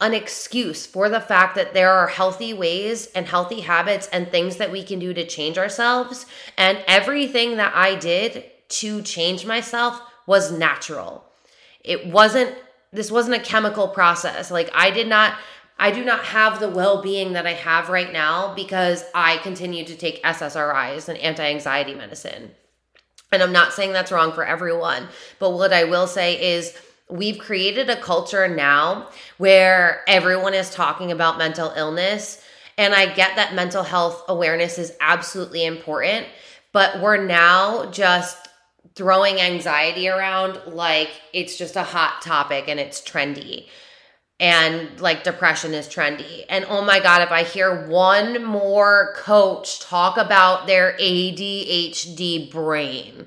[0.00, 4.56] an excuse for the fact that there are healthy ways and healthy habits and things
[4.56, 6.26] that we can do to change ourselves.
[6.58, 11.24] And everything that I did to change myself was natural.
[11.82, 12.54] It wasn't,
[12.92, 14.50] this wasn't a chemical process.
[14.50, 15.34] Like, I did not.
[15.76, 19.84] I do not have the well being that I have right now because I continue
[19.84, 22.52] to take SSRIs and anti anxiety medicine.
[23.32, 25.08] And I'm not saying that's wrong for everyone,
[25.40, 26.78] but what I will say is
[27.14, 32.42] we've created a culture now where everyone is talking about mental illness.
[32.76, 36.26] And I get that mental health awareness is absolutely important,
[36.72, 38.48] but we're now just
[38.96, 43.66] throwing anxiety around like it's just a hot topic and it's trendy.
[44.40, 46.44] And like depression is trendy.
[46.48, 53.26] And oh my God, if I hear one more coach talk about their ADHD brain,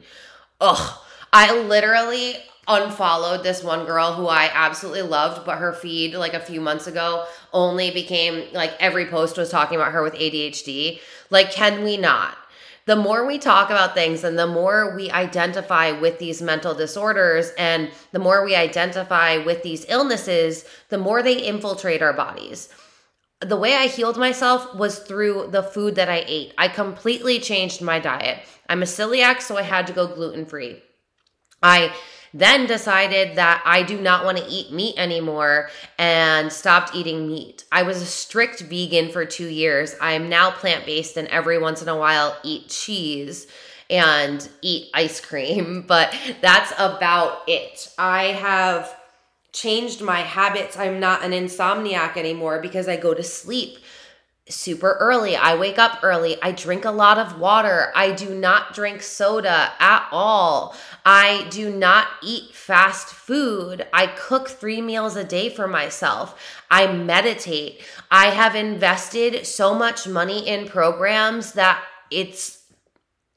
[0.59, 0.99] ugh,
[1.31, 2.35] I literally
[2.67, 6.87] unfollowed this one girl who I absolutely loved, but her feed like a few months
[6.87, 10.99] ago only became like every post was talking about her with ADHD.
[11.29, 12.37] Like, can we not?
[12.85, 17.51] The more we talk about things and the more we identify with these mental disorders
[17.57, 22.69] and the more we identify with these illnesses, the more they infiltrate our bodies.
[23.41, 26.53] The way I healed myself was through the food that I ate.
[26.57, 28.39] I completely changed my diet.
[28.69, 30.81] I'm a celiac, so I had to go gluten free.
[31.61, 31.93] I
[32.37, 37.65] then decided that I do not want to eat meat anymore and stopped eating meat.
[37.71, 39.95] I was a strict vegan for two years.
[39.99, 43.47] I'm now plant based and every once in a while eat cheese
[43.89, 47.89] and eat ice cream, but that's about it.
[47.97, 48.95] I have
[49.51, 50.77] changed my habits.
[50.77, 53.79] I'm not an insomniac anymore because I go to sleep
[54.49, 55.35] super early.
[55.35, 56.37] I wake up early.
[56.41, 57.91] I drink a lot of water.
[57.95, 60.75] I do not drink soda at all.
[61.05, 63.85] I do not eat fast food.
[63.93, 66.39] I cook three meals a day for myself.
[66.69, 67.81] I meditate.
[68.11, 72.57] I have invested so much money in programs that it's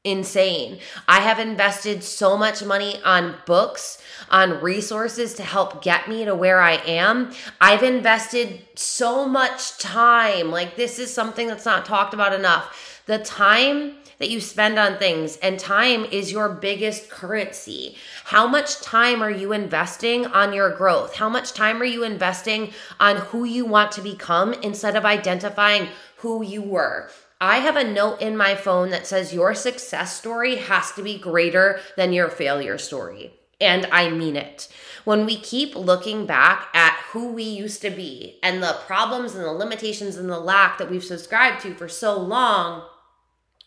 [0.05, 0.79] insane.
[1.07, 6.35] I have invested so much money on books, on resources to help get me to
[6.35, 7.33] where I am.
[7.61, 10.51] I've invested so much time.
[10.51, 13.03] Like, this is something that's not talked about enough.
[13.07, 17.97] The time that you spend on things, and time is your biggest currency.
[18.25, 21.15] How much time are you investing on your growth?
[21.15, 25.89] How much time are you investing on who you want to become instead of identifying
[26.19, 27.11] who you were?
[27.41, 31.19] I have a note in my phone that says your success story has to be
[31.19, 33.33] greater than your failure story.
[33.61, 34.68] And I mean it.
[35.05, 39.44] When we keep looking back at who we used to be and the problems and
[39.44, 42.83] the limitations and the lack that we've subscribed to for so long,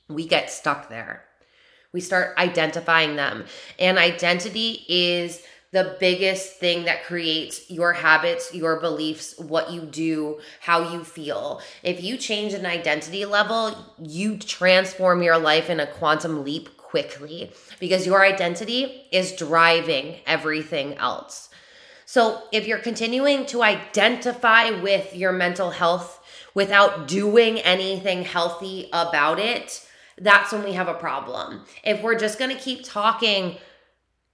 [0.08, 1.25] we get stuck there.
[1.91, 3.45] We start identifying them.
[3.77, 10.39] And identity is the biggest thing that creates your habits, your beliefs, what you do,
[10.60, 11.62] how you feel.
[11.82, 17.51] If you change an identity level, you transform your life in a quantum leap quickly
[17.79, 21.49] because your identity is driving everything else.
[22.06, 26.19] So, if you're continuing to identify with your mental health
[26.53, 29.88] without doing anything healthy about it,
[30.19, 31.63] that's when we have a problem.
[31.84, 33.58] If we're just going to keep talking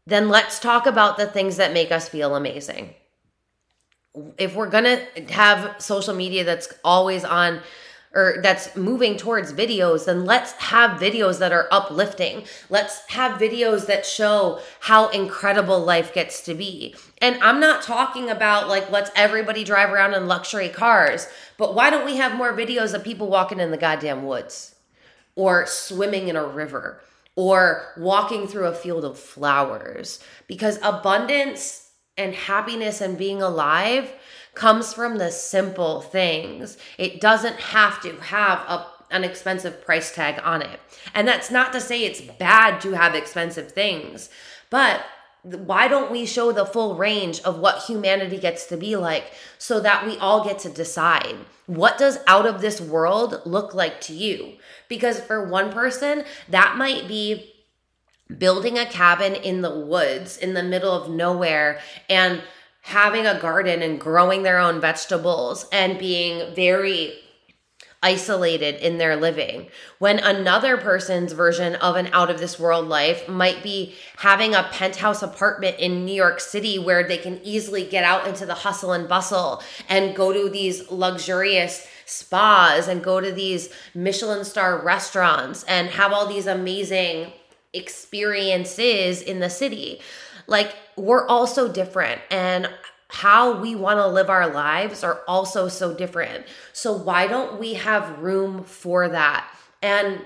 [0.10, 2.96] then let's talk about the things that make us feel amazing.
[4.40, 7.62] If we're going to have social media that's always on
[8.14, 12.44] or that's moving towards videos, then let's have videos that are uplifting.
[12.70, 16.96] Let's have videos that show how incredible life gets to be.
[17.22, 21.90] And I'm not talking about like, let's everybody drive around in luxury cars, but why
[21.90, 24.76] don't we have more videos of people walking in the goddamn woods
[25.36, 27.02] or swimming in a river?
[27.40, 34.12] or walking through a field of flowers because abundance and happiness and being alive
[34.54, 36.78] comes from the simple things.
[36.98, 40.80] It doesn't have to have a, an expensive price tag on it.
[41.14, 44.30] And that's not to say it's bad to have expensive things,
[44.70, 45.02] but
[45.44, 49.80] why don't we show the full range of what humanity gets to be like so
[49.80, 54.14] that we all get to decide what does out of this world look like to
[54.14, 54.58] you
[54.90, 57.54] because for one person that might be
[58.38, 62.42] building a cabin in the woods in the middle of nowhere and
[62.82, 67.14] having a garden and growing their own vegetables and being very
[68.02, 69.68] isolated in their living.
[69.98, 74.64] When another person's version of an out of this world life might be having a
[74.72, 78.94] penthouse apartment in New York City where they can easily get out into the hustle
[78.94, 85.64] and bustle and go to these luxurious spas and go to these Michelin star restaurants
[85.64, 87.34] and have all these amazing
[87.74, 90.00] experiences in the city.
[90.50, 92.22] Like, we're all so different.
[92.30, 92.70] And
[93.10, 96.46] how we want to live our lives are also so different.
[96.74, 99.50] So, why don't we have room for that?
[99.82, 100.26] And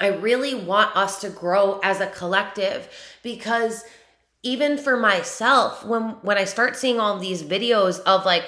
[0.00, 2.88] I really want us to grow as a collective
[3.22, 3.84] because
[4.42, 8.44] even for myself when when I start seeing all these videos of like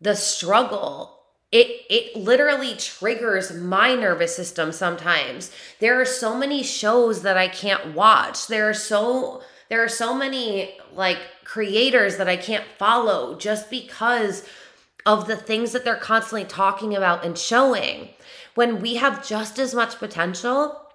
[0.00, 1.16] the struggle
[1.52, 7.48] it it literally triggers my nervous system sometimes there are so many shows that I
[7.48, 13.38] can't watch there are so there are so many like creators that I can't follow
[13.38, 14.46] just because
[15.06, 18.10] of the things that they're constantly talking about and showing.
[18.54, 20.86] When we have just as much potential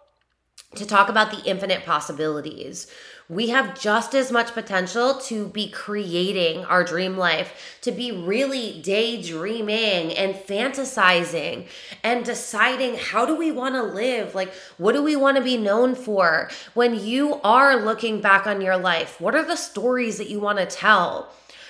[0.76, 2.88] to talk about the infinite possibilities,
[3.28, 8.80] we have just as much potential to be creating our dream life, to be really
[8.84, 11.67] daydreaming and fantasizing
[12.03, 14.36] and deciding how do we want to live?
[14.36, 16.49] Like, what do we want to be known for?
[16.76, 20.59] When you are looking back on your life, what are the stories that you want
[20.59, 21.30] to tell?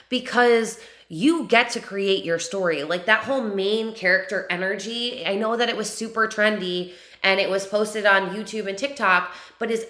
[0.09, 0.77] Because
[1.07, 2.83] you get to create your story.
[2.83, 5.25] Like that whole main character energy.
[5.25, 6.93] I know that it was super trendy
[7.23, 9.85] and it was posted on YouTube and TikTok, but is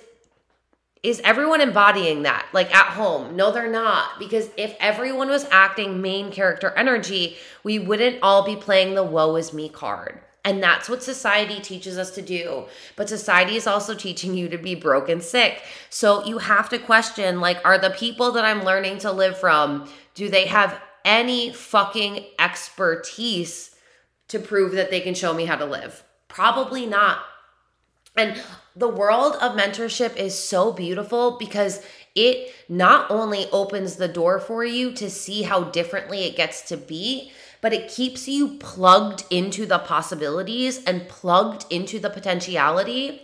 [1.06, 3.36] is everyone embodying that like at home?
[3.36, 4.18] No they're not.
[4.18, 9.36] Because if everyone was acting main character energy we wouldn't all be playing the woe
[9.36, 10.20] is me card.
[10.43, 12.66] And that's what society teaches us to do.
[12.95, 15.64] But society is also teaching you to be broken sick.
[15.89, 19.88] So you have to question like are the people that i'm learning to live from
[20.16, 23.76] do they have any fucking expertise
[24.28, 26.03] to prove that they can show me how to live?
[26.28, 27.20] Probably not.
[28.18, 28.41] And
[28.76, 31.82] the world of mentorship is so beautiful because
[32.14, 36.78] it not only opens the door for you to see how differently it gets to
[36.78, 43.22] be, but it keeps you plugged into the possibilities and plugged into the potentiality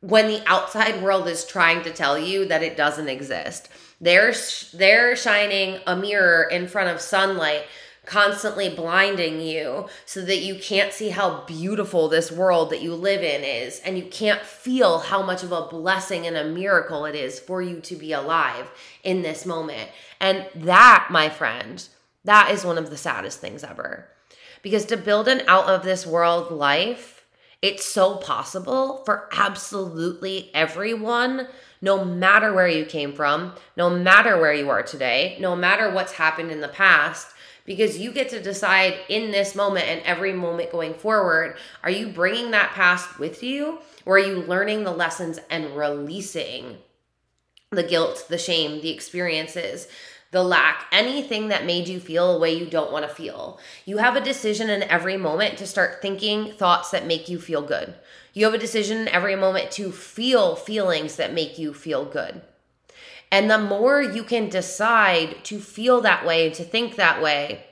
[0.00, 3.68] when the outside world is trying to tell you that it doesn't exist.
[4.00, 4.34] They're
[4.74, 7.64] they're shining a mirror in front of sunlight
[8.06, 13.22] constantly blinding you so that you can't see how beautiful this world that you live
[13.22, 17.14] in is and you can't feel how much of a blessing and a miracle it
[17.14, 18.70] is for you to be alive
[19.02, 19.88] in this moment.
[20.20, 21.86] And that, my friend,
[22.24, 24.08] that is one of the saddest things ever.
[24.62, 27.24] Because to build an out of this world life,
[27.60, 31.48] it's so possible for absolutely everyone
[31.84, 36.12] no matter where you came from, no matter where you are today, no matter what's
[36.12, 37.33] happened in the past,
[37.64, 42.08] because you get to decide in this moment and every moment going forward are you
[42.08, 46.76] bringing that past with you or are you learning the lessons and releasing
[47.70, 49.88] the guilt, the shame, the experiences,
[50.30, 53.60] the lack, anything that made you feel a way you don't want to feel.
[53.84, 57.62] You have a decision in every moment to start thinking thoughts that make you feel
[57.62, 57.94] good.
[58.32, 62.42] You have a decision in every moment to feel feelings that make you feel good.
[63.34, 67.64] And the more you can decide to feel that way and to think that way,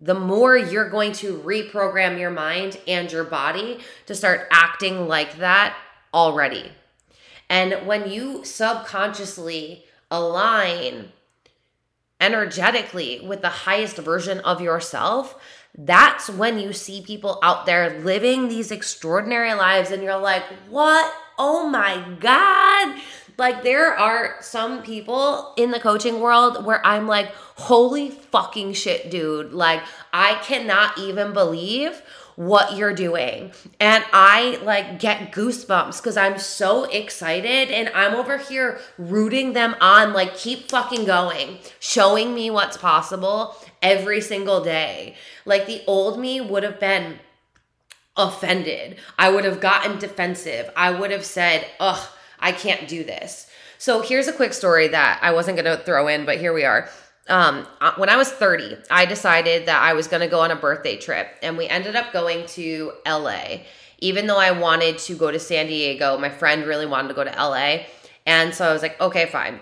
[0.00, 5.36] the more you're going to reprogram your mind and your body to start acting like
[5.36, 5.76] that
[6.14, 6.72] already.
[7.50, 11.12] And when you subconsciously align
[12.18, 15.38] energetically with the highest version of yourself,
[15.76, 21.12] that's when you see people out there living these extraordinary lives and you're like, what?
[21.38, 22.98] Oh my God
[23.40, 29.10] like there are some people in the coaching world where I'm like, holy fucking shit,
[29.10, 29.52] dude.
[29.52, 29.82] Like
[30.12, 32.02] I cannot even believe
[32.36, 33.52] what you're doing.
[33.80, 39.74] And I like get goosebumps because I'm so excited and I'm over here rooting them
[39.80, 45.16] on, like, keep fucking going, showing me what's possible every single day.
[45.44, 47.18] Like, the old me would have been
[48.16, 48.96] offended.
[49.18, 50.70] I would have gotten defensive.
[50.76, 52.08] I would have said, ugh
[52.40, 53.48] I can't do this.
[53.78, 56.64] So here's a quick story that I wasn't going to throw in, but here we
[56.64, 56.88] are.
[57.28, 60.50] Um, uh, when I was 30, I decided that I was going to go on
[60.50, 63.60] a birthday trip, and we ended up going to LA.
[63.98, 67.24] Even though I wanted to go to San Diego, my friend really wanted to go
[67.24, 67.84] to LA.
[68.26, 69.60] And so I was like, okay, fine.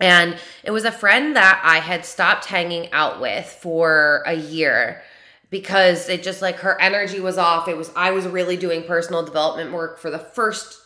[0.00, 5.02] And it was a friend that I had stopped hanging out with for a year
[5.48, 7.68] because it just like her energy was off.
[7.68, 10.81] It was, I was really doing personal development work for the first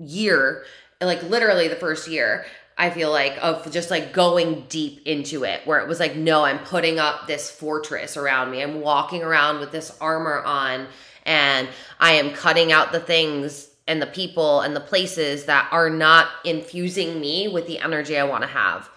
[0.00, 0.64] year,
[1.00, 2.44] like literally the first year,
[2.80, 6.44] I feel like of just like going deep into it where it was like no
[6.44, 10.86] I'm putting up this fortress around me I'm walking around with this armor on
[11.26, 15.90] and I am cutting out the things and the people and the places that are
[15.90, 18.88] not infusing me with the energy I want to have.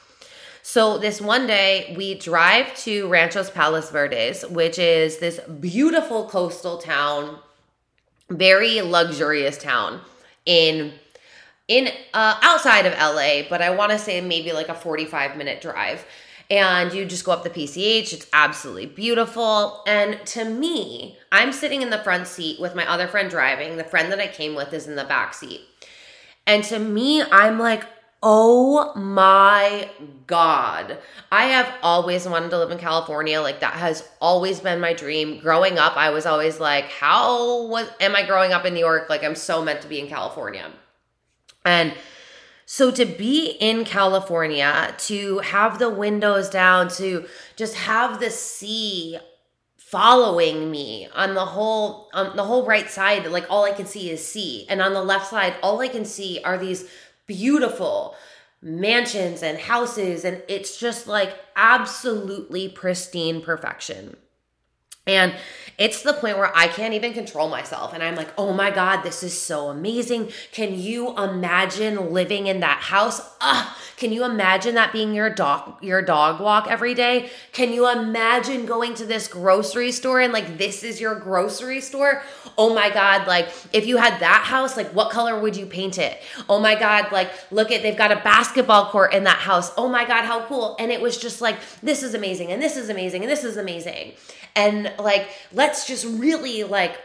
[0.62, 6.78] So this one day we drive to Ranchos Palos Verdes, which is this beautiful coastal
[6.78, 7.39] town,
[8.30, 9.99] very luxurious town
[10.46, 10.94] in
[11.68, 15.62] in uh, outside of LA, but I want to say maybe like a 45 minute
[15.62, 16.06] drive.
[16.50, 18.14] And you just go up the PCH.
[18.14, 19.82] It's absolutely beautiful.
[19.88, 23.78] And to me, I'm sitting in the front seat with my other friend driving.
[23.78, 25.62] The friend that I came with is in the back seat.
[26.46, 27.86] And to me, I'm like,
[28.24, 29.90] oh my
[30.28, 30.98] God.
[31.30, 33.42] I have always wanted to live in California.
[33.42, 35.40] Like that has always been my dream.
[35.40, 39.10] Growing up, I was always like, how was am I growing up in New York?
[39.10, 40.72] Like I'm so meant to be in California.
[41.66, 41.94] And
[42.66, 47.26] so to be in California, to have the windows down, to
[47.58, 49.20] just have the sea
[49.94, 54.10] following me on the whole on the whole right side, like all I can see
[54.10, 54.66] is sea.
[54.68, 56.90] And on the left side, all I can see are these
[57.26, 58.16] beautiful
[58.62, 64.16] mansions and houses and it's just like absolutely pristine perfection.
[65.06, 65.36] And
[65.78, 67.94] it's the point where I can't even control myself.
[67.94, 70.32] And I'm like, oh my God, this is so amazing.
[70.52, 73.22] Can you imagine living in that house?
[73.42, 77.30] Ah, can you imagine that being your dog, your dog walk every day?
[77.52, 82.22] Can you imagine going to this grocery store and like this is your grocery store?
[82.58, 85.98] Oh my God, like if you had that house, like what color would you paint
[85.98, 86.22] it?
[86.50, 89.72] Oh my God, like look at they've got a basketball court in that house.
[89.78, 90.76] Oh my God, how cool.
[90.80, 93.58] And it was just like, this is amazing, and this is amazing, and this is
[93.58, 94.14] amazing
[94.56, 95.28] and like
[95.64, 96.99] let's just really like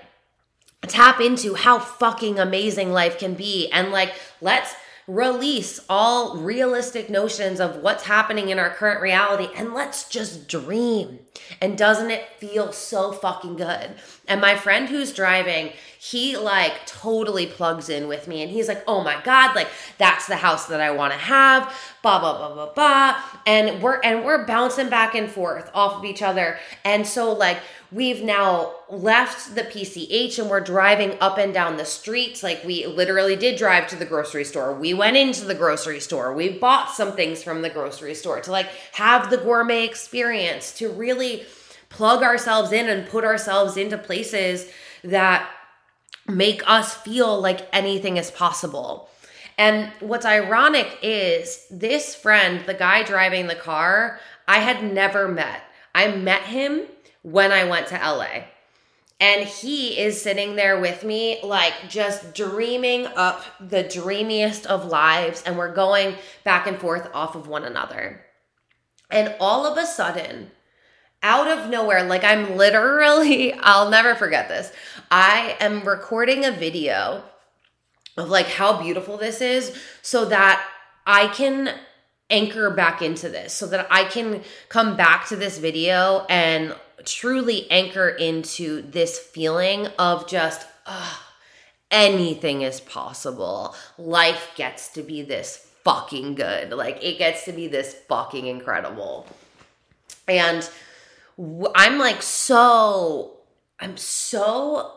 [0.83, 4.75] tap into how fucking amazing life can be and like let's
[5.09, 11.19] release all realistic notions of what's happening in our current reality and let's just dream.
[11.63, 13.95] And doesn't it feel so fucking good?
[14.27, 18.85] And my friend who's driving, he like totally plugs in with me and he's like,
[18.87, 22.55] oh my God, like that's the house that I want to have, blah, blah, blah,
[22.55, 23.23] blah, blah.
[23.47, 26.59] And we're, and we're bouncing back and forth off of each other.
[26.85, 27.59] And so like,
[27.91, 32.43] we've now left the PCH and we're driving up and down the streets.
[32.43, 34.75] Like we literally did drive to the grocery store.
[34.75, 36.35] We went into the grocery store.
[36.35, 40.91] We bought some things from the grocery store to like have the gourmet experience, to
[40.91, 41.47] really
[41.89, 44.71] plug ourselves in and put ourselves into places
[45.03, 45.49] that
[46.27, 49.09] make us feel like anything is possible.
[49.57, 55.63] And what's ironic is this friend, the guy driving the car, I had never met.
[55.95, 56.83] I met him
[57.23, 58.45] when I went to LA.
[59.21, 65.43] And he is sitting there with me, like just dreaming up the dreamiest of lives.
[65.45, 66.15] And we're going
[66.45, 68.25] back and forth off of one another.
[69.11, 70.53] And all of a sudden,
[71.23, 74.73] out of nowhere, like I'm literally, I'll never forget this.
[75.11, 77.25] I am recording a video
[78.17, 80.65] of like how beautiful this is so that
[81.07, 81.75] I can
[82.31, 87.71] anchor back into this, so that I can come back to this video and truly
[87.71, 90.67] anchor into this feeling of just,
[91.91, 93.75] anything is possible.
[93.97, 96.71] Life gets to be this fucking good.
[96.71, 99.27] Like, it gets to be this fucking incredible.
[100.27, 100.69] And
[101.75, 103.39] I'm like, so,
[103.81, 104.93] I'm so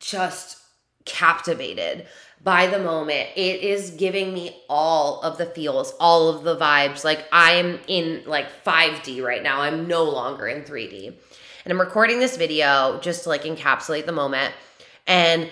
[0.00, 0.58] just
[1.04, 2.06] captivated
[2.42, 3.28] by the moment.
[3.36, 7.04] It is giving me all of the feels, all of the vibes.
[7.04, 9.60] Like I'm in like 5D right now.
[9.62, 11.14] I'm no longer in 3D.
[11.64, 14.54] And I'm recording this video just to like encapsulate the moment.
[15.06, 15.50] And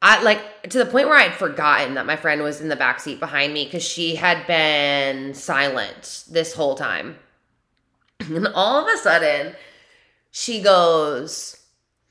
[0.00, 3.00] I like to the point where I'd forgotten that my friend was in the back
[3.00, 7.18] seat behind me because she had been silent this whole time.
[8.20, 9.54] And all of a sudden,
[10.30, 11.56] she goes,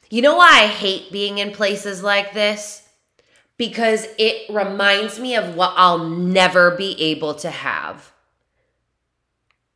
[0.10, 2.87] You know why I hate being in places like this?
[3.58, 8.12] Because it reminds me of what I'll never be able to have.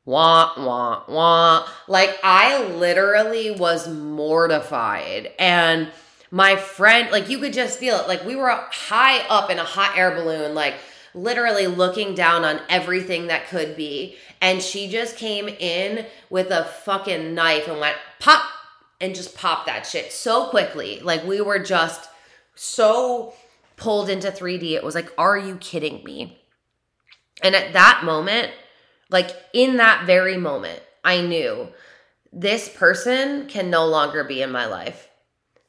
[0.05, 1.67] Wah, wah, wah.
[1.87, 5.31] Like, I literally was mortified.
[5.37, 5.91] And
[6.31, 8.07] my friend, like, you could just feel it.
[8.07, 10.75] Like, we were high up in a hot air balloon, like,
[11.13, 14.15] literally looking down on everything that could be.
[14.41, 18.43] And she just came in with a fucking knife and went pop
[18.99, 20.99] and just popped that shit so quickly.
[20.99, 22.09] Like, we were just
[22.55, 23.33] so
[23.81, 24.73] pulled into 3D.
[24.73, 26.39] It was like, are you kidding me?
[27.43, 28.51] And at that moment,
[29.09, 31.67] like in that very moment, I knew
[32.31, 35.09] this person can no longer be in my life.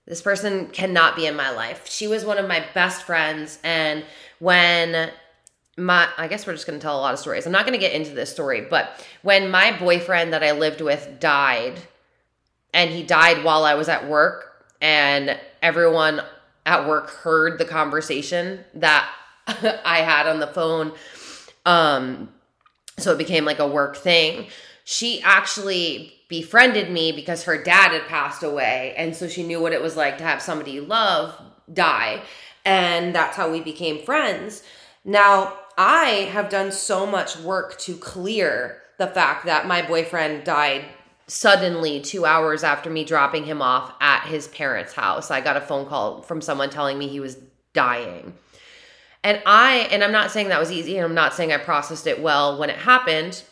[0.07, 1.89] This person cannot be in my life.
[1.89, 3.59] She was one of my best friends.
[3.65, 4.05] And
[4.41, 5.11] when
[5.79, 7.47] my I guess we're just going to tell a lot of stories.
[7.47, 10.83] I'm not going to get into this story, but when my boyfriend that I lived
[10.83, 11.81] with died
[12.75, 16.21] and he died while I was at work and everyone
[16.67, 19.11] at work heard the conversation that
[19.47, 20.93] I had on the phone
[21.65, 22.29] um
[22.99, 24.49] so it became like a work thing.
[24.85, 29.73] She actually befriended me because her dad had passed away and so she knew what
[29.73, 31.35] it was like to have somebody you love
[31.73, 32.23] die
[32.65, 34.63] and that's how we became friends.
[35.05, 40.85] Now, I have done so much work to clear the fact that my boyfriend died
[41.27, 45.31] suddenly two hours after me dropping him off at his parents' house.
[45.31, 47.39] I got a phone call from someone telling me he was
[47.73, 48.35] dying.
[49.25, 52.07] And I, and I'm not saying that was easy, and I'm not saying I processed
[52.07, 53.43] it well when it happened,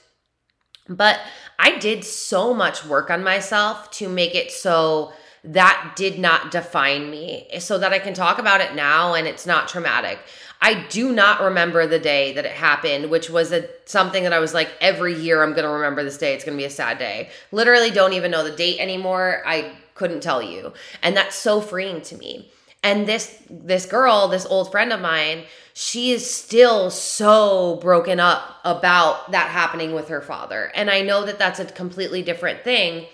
[0.88, 1.20] but
[1.58, 5.12] I did so much work on myself to make it so
[5.44, 9.46] that did not define me so that I can talk about it now and it's
[9.46, 10.18] not traumatic.
[10.62, 14.40] I do not remember the day that it happened, which was a something that I
[14.40, 16.34] was like every year I'm going to remember this day.
[16.34, 17.30] It's going to be a sad day.
[17.50, 19.42] Literally don't even know the date anymore.
[19.46, 20.72] I couldn't tell you.
[21.02, 22.50] And that's so freeing to me.
[22.82, 28.60] And this this girl, this old friend of mine, she is still so broken up
[28.64, 30.70] about that happening with her father.
[30.74, 33.06] And I know that that's a completely different thing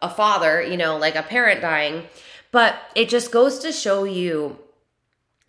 [0.00, 2.04] a father, you know, like a parent dying.
[2.50, 4.58] But it just goes to show you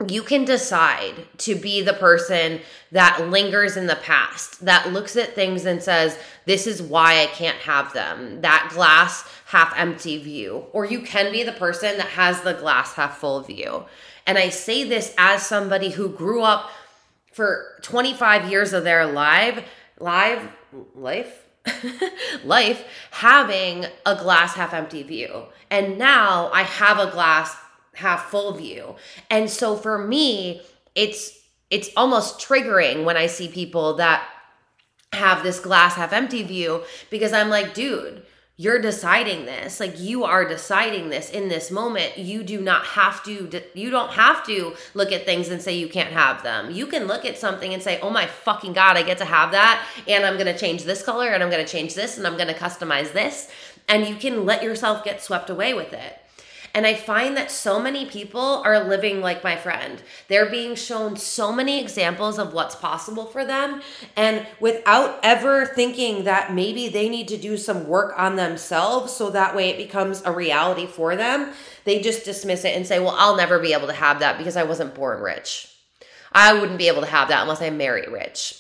[0.08, 5.36] you can decide to be the person that lingers in the past, that looks at
[5.36, 10.68] things and says, This is why I can't have them, that glass half empty view.
[10.72, 13.84] Or you can be the person that has the glass half full view.
[14.26, 16.70] And I say this as somebody who grew up
[17.34, 19.66] for 25 years of their life,
[20.00, 20.50] live
[20.96, 21.46] life
[22.46, 25.44] life having a glass half empty view.
[25.70, 27.56] And now I have a glass
[28.00, 28.96] half full view.
[29.30, 30.62] And so for me,
[30.96, 31.38] it's
[31.70, 34.28] it's almost triggering when I see people that
[35.14, 38.24] have this glass half empty view because I'm like, dude,
[38.58, 39.80] you're deciding this.
[39.80, 42.18] Like you are deciding this in this moment.
[42.18, 45.88] You do not have to you don't have to look at things and say you
[45.88, 46.70] can't have them.
[46.72, 49.52] You can look at something and say oh my fucking god i get to have
[49.52, 52.26] that and i'm going to change this color and i'm going to change this and
[52.26, 53.50] i'm going to customize this
[53.88, 56.20] and you can let yourself get swept away with it
[56.74, 60.02] and I find that so many people are living like my friend.
[60.28, 63.82] They're being shown so many examples of what's possible for them.
[64.16, 69.30] And without ever thinking that maybe they need to do some work on themselves so
[69.32, 71.54] that way it becomes a reality for them,
[71.86, 74.56] they just dismiss it and say, well, I'll never be able to have that because
[74.56, 75.74] I wasn't born rich.
[76.32, 78.56] I wouldn't be able to have that unless I marry rich.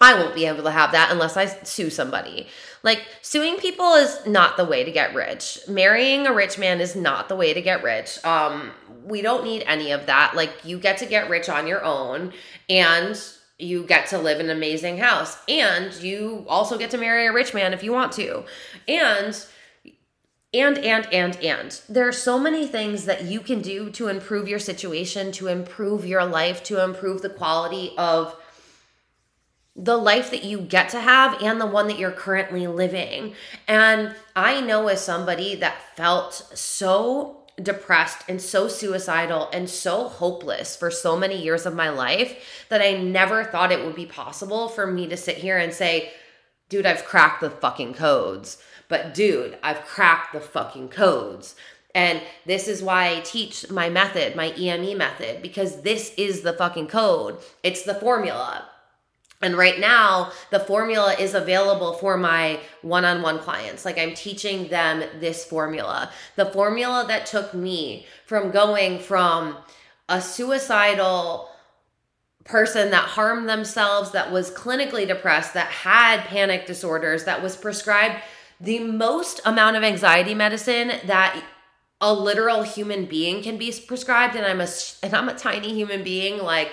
[0.00, 2.48] I won't be able to have that unless I sue somebody.
[2.84, 5.58] Like, suing people is not the way to get rich.
[5.66, 8.24] Marrying a rich man is not the way to get rich.
[8.24, 8.70] Um,
[9.04, 10.36] we don't need any of that.
[10.36, 12.32] Like, you get to get rich on your own
[12.68, 13.20] and
[13.58, 15.38] you get to live in an amazing house.
[15.48, 18.44] And you also get to marry a rich man if you want to.
[18.86, 19.44] And
[20.52, 24.46] and and and and there are so many things that you can do to improve
[24.48, 28.36] your situation to improve your life to improve the quality of
[29.76, 33.34] the life that you get to have and the one that you're currently living.
[33.66, 40.76] And I know as somebody that felt so depressed and so suicidal and so hopeless
[40.76, 44.68] for so many years of my life that I never thought it would be possible
[44.68, 46.12] for me to sit here and say,
[46.68, 48.58] dude, I've cracked the fucking codes.
[48.88, 51.54] But dude, I've cracked the fucking codes.
[51.94, 56.52] And this is why I teach my method, my EME method, because this is the
[56.52, 57.38] fucking code.
[57.62, 58.68] It's the formula.
[59.44, 63.84] And right now, the formula is available for my one on one clients.
[63.84, 66.10] Like I'm teaching them this formula.
[66.36, 69.58] The formula that took me from going from
[70.08, 71.50] a suicidal
[72.44, 78.22] person that harmed themselves, that was clinically depressed, that had panic disorders, that was prescribed
[78.58, 81.42] the most amount of anxiety medicine that
[82.00, 84.68] a literal human being can be prescribed and I'm a
[85.02, 86.72] and I'm a tiny human being like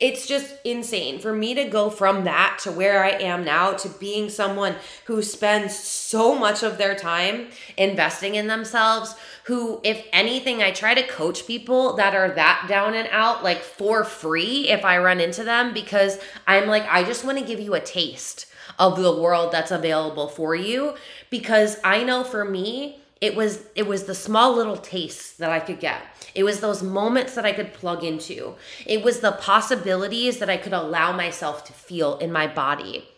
[0.00, 3.88] it's just insane for me to go from that to where I am now to
[3.88, 9.14] being someone who spends so much of their time investing in themselves.
[9.44, 13.60] Who, if anything, I try to coach people that are that down and out, like
[13.60, 17.60] for free if I run into them, because I'm like, I just want to give
[17.60, 18.46] you a taste
[18.78, 20.94] of the world that's available for you.
[21.28, 25.60] Because I know for me, it was it was the small little tastes that I
[25.60, 26.02] could get.
[26.34, 28.54] It was those moments that I could plug into.
[28.86, 33.08] It was the possibilities that I could allow myself to feel in my body.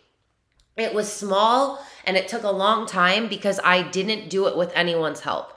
[0.77, 4.73] It was small and it took a long time because I didn't do it with
[4.75, 5.53] anyone's help.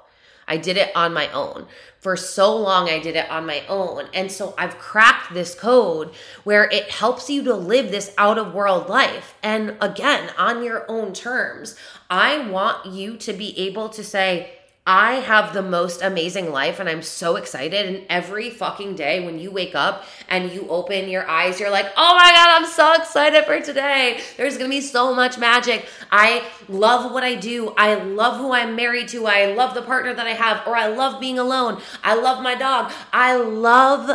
[0.48, 1.66] I did it on my own.
[2.00, 4.08] For so long, I did it on my own.
[4.14, 6.12] And so I've cracked this code
[6.44, 9.36] where it helps you to live this out of world life.
[9.42, 11.76] And again, on your own terms.
[12.10, 14.52] I want you to be able to say,
[14.88, 17.88] I have the most amazing life and I'm so excited.
[17.88, 21.88] And every fucking day when you wake up and you open your eyes, you're like,
[21.98, 24.22] oh my God, I'm so excited for today.
[24.38, 25.88] There's gonna be so much magic.
[26.12, 27.74] I love what I do.
[27.76, 29.26] I love who I'm married to.
[29.26, 31.82] I love the partner that I have, or I love being alone.
[32.04, 32.92] I love my dog.
[33.12, 34.12] I love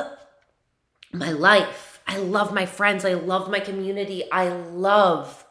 [1.12, 2.00] my life.
[2.06, 3.04] I love my friends.
[3.04, 4.22] I love my community.
[4.30, 5.44] I love,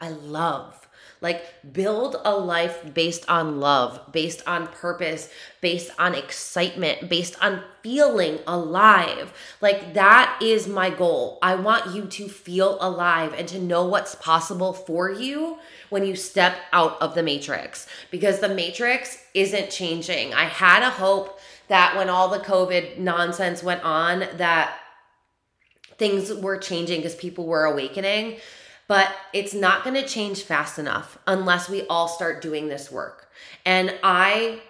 [0.00, 0.77] I love
[1.20, 7.62] like, build a life based on love, based on purpose, based on excitement, based on
[7.82, 9.32] feeling alive.
[9.60, 11.38] Like, that is my goal.
[11.42, 15.58] I want you to feel alive and to know what's possible for you
[15.90, 20.34] when you step out of the matrix because the matrix isn't changing.
[20.34, 24.78] I had a hope that when all the COVID nonsense went on, that
[25.98, 28.38] things were changing because people were awakening
[28.88, 33.30] but it's not going to change fast enough unless we all start doing this work.
[33.64, 34.60] And I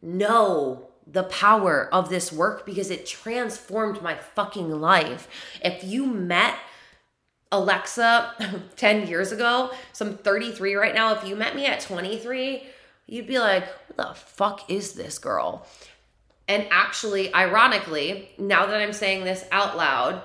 [0.00, 5.28] know the power of this work because it transformed my fucking life.
[5.62, 6.56] If you met
[7.50, 12.62] Alexa 10 years ago, so I'm 33 right now, if you met me at 23,
[13.06, 15.66] you'd be like, what the fuck is this girl?
[16.48, 20.22] And actually, ironically, now that I'm saying this out loud,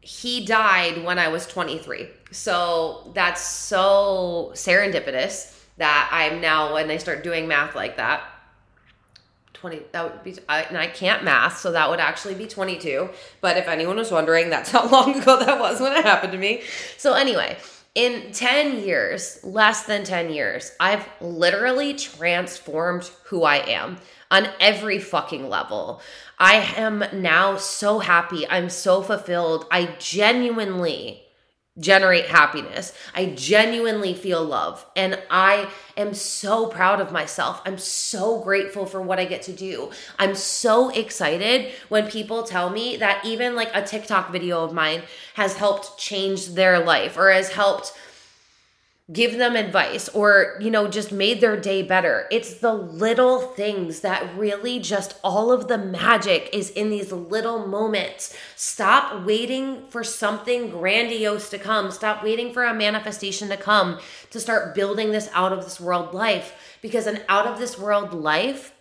[0.00, 2.08] he died when I was 23.
[2.34, 8.24] So that's so serendipitous that I'm now, when I start doing math like that,
[9.54, 13.08] 20, that would be, I, and I can't math, so that would actually be 22.
[13.40, 16.38] But if anyone was wondering, that's how long ago that was when it happened to
[16.38, 16.62] me.
[16.98, 17.56] So, anyway,
[17.94, 23.98] in 10 years, less than 10 years, I've literally transformed who I am
[24.30, 26.02] on every fucking level.
[26.38, 28.48] I am now so happy.
[28.48, 29.66] I'm so fulfilled.
[29.70, 31.23] I genuinely
[31.78, 32.92] generate happiness.
[33.14, 34.86] I genuinely feel love.
[34.94, 37.60] And I am so proud of myself.
[37.64, 39.90] I'm so grateful for what I get to do.
[40.18, 45.02] I'm so excited when people tell me that even like a TikTok video of mine
[45.34, 47.92] has helped change their life or has helped
[49.12, 52.26] give them advice or, you know, just made their day better.
[52.30, 57.66] It's the little things that really just all of the magic is in these little
[57.66, 58.34] moments.
[58.56, 61.90] Stop waiting for something grandiose to come.
[61.90, 64.00] Stop waiting for a manifestation to come
[64.30, 68.14] to start building this out of this world life because an out of this world
[68.14, 68.73] life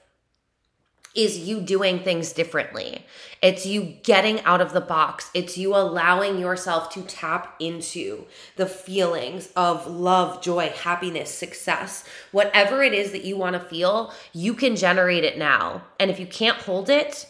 [1.16, 3.06] is you doing things differently.
[3.42, 5.30] It's you getting out of the box.
[5.34, 12.04] It's you allowing yourself to tap into the feelings of love, joy, happiness, success.
[12.32, 15.84] Whatever it is that you want to feel, you can generate it now.
[16.00, 17.28] And if you can't hold it,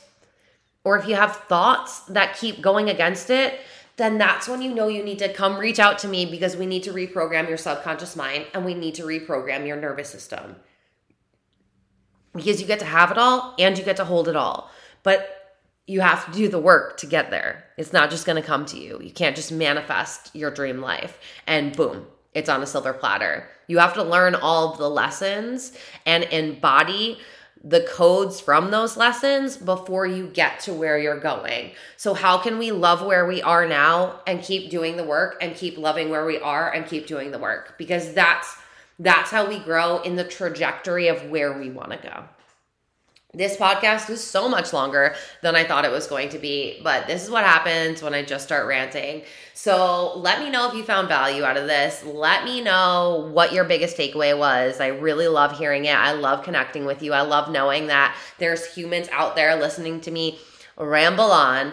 [0.85, 3.59] or if you have thoughts that keep going against it,
[3.95, 6.65] then that's when you know you need to come reach out to me because we
[6.65, 10.55] need to reprogram your subconscious mind and we need to reprogram your nervous system
[12.33, 14.69] because you get to have it all and you get to hold it all.
[15.03, 15.39] But
[15.85, 17.65] you have to do the work to get there.
[17.77, 18.99] It's not just going to come to you.
[19.01, 23.47] You can't just manifest your dream life and boom, it's on a silver platter.
[23.67, 27.19] You have to learn all the lessons and embody
[27.63, 31.71] the codes from those lessons before you get to where you're going.
[31.95, 35.55] So, how can we love where we are now and keep doing the work and
[35.55, 37.77] keep loving where we are and keep doing the work?
[37.77, 38.57] Because that's
[38.99, 42.23] that's how we grow in the trajectory of where we want to go.
[43.35, 47.07] This podcast is so much longer than I thought it was going to be, but
[47.07, 49.23] this is what happens when I just start ranting.
[49.55, 52.03] So let me know if you found value out of this.
[52.05, 54.79] Let me know what your biggest takeaway was.
[54.79, 55.95] I really love hearing it.
[55.95, 57.13] I love connecting with you.
[57.13, 60.37] I love knowing that there's humans out there listening to me
[60.77, 61.71] ramble on.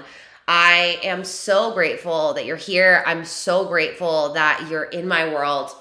[0.48, 3.04] I am so grateful that you're here.
[3.06, 5.72] I'm so grateful that you're in my world.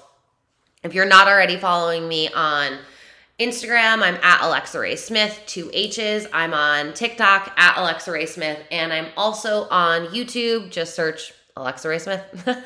[0.82, 2.78] If you're not already following me on
[3.38, 6.26] Instagram, I'm at Alexa Rae Smith, two H's.
[6.32, 10.70] I'm on TikTok at Alexa Rae Smith, and I'm also on YouTube.
[10.70, 12.22] Just search Alexa Rae Smith.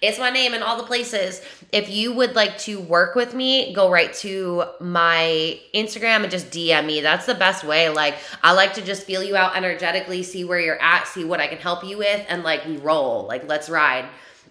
[0.00, 1.42] it's my name in all the places.
[1.72, 6.52] If you would like to work with me, go right to my Instagram and just
[6.52, 7.00] DM me.
[7.00, 7.88] That's the best way.
[7.88, 8.14] Like,
[8.44, 11.48] I like to just feel you out energetically, see where you're at, see what I
[11.48, 13.26] can help you with, and like, we roll.
[13.26, 14.06] Like, let's ride.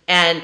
[0.05, 0.43] And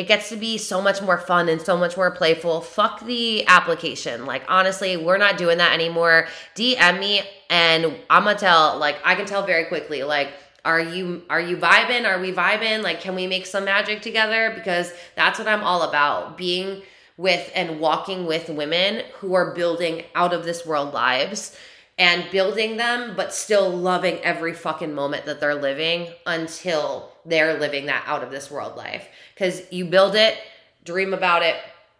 [0.00, 2.62] it gets to be so much more fun and so much more playful.
[2.62, 4.24] Fuck the application.
[4.24, 6.26] Like, honestly, we're not doing that anymore.
[6.56, 7.20] DM me
[7.50, 10.30] and I'm gonna tell, like, I can tell very quickly, like,
[10.64, 12.06] are you are you vibing?
[12.06, 12.82] Are we vibing?
[12.82, 14.52] Like, can we make some magic together?
[14.54, 16.38] Because that's what I'm all about.
[16.38, 16.80] Being
[17.18, 21.54] with and walking with women who are building out of this world lives
[21.98, 27.86] and building them, but still loving every fucking moment that they're living until they're living
[27.86, 29.06] that out of this world life.
[29.34, 30.38] Because you build it,
[30.84, 31.56] dream about it,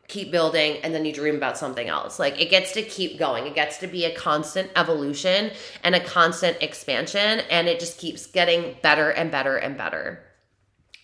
[0.09, 2.19] keep building, and then you dream about something else.
[2.19, 3.47] Like it gets to keep going.
[3.47, 5.53] It gets to be a constant evolution
[5.85, 10.23] and a constant expansion, and it just keeps getting better and better and better.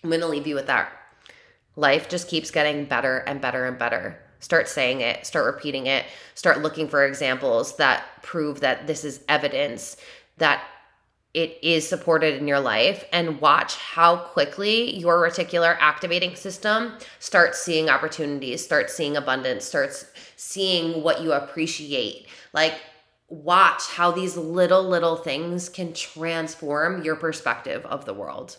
[0.03, 0.91] I'm gonna leave you with that.
[1.77, 4.19] Life just keeps getting better and better and better.
[4.41, 6.05] Start saying it, start repeating it,
[6.35, 9.97] start looking for examples that prove that this is evidence
[10.39, 10.63] that
[11.37, 17.61] it is supported in your life and watch how quickly your reticular activating system starts
[17.61, 20.07] seeing opportunities, starts seeing abundance, starts
[20.37, 22.27] seeing what you appreciate.
[22.55, 22.81] Like,
[23.29, 28.57] watch how these little, little things can transform your perspective of the world.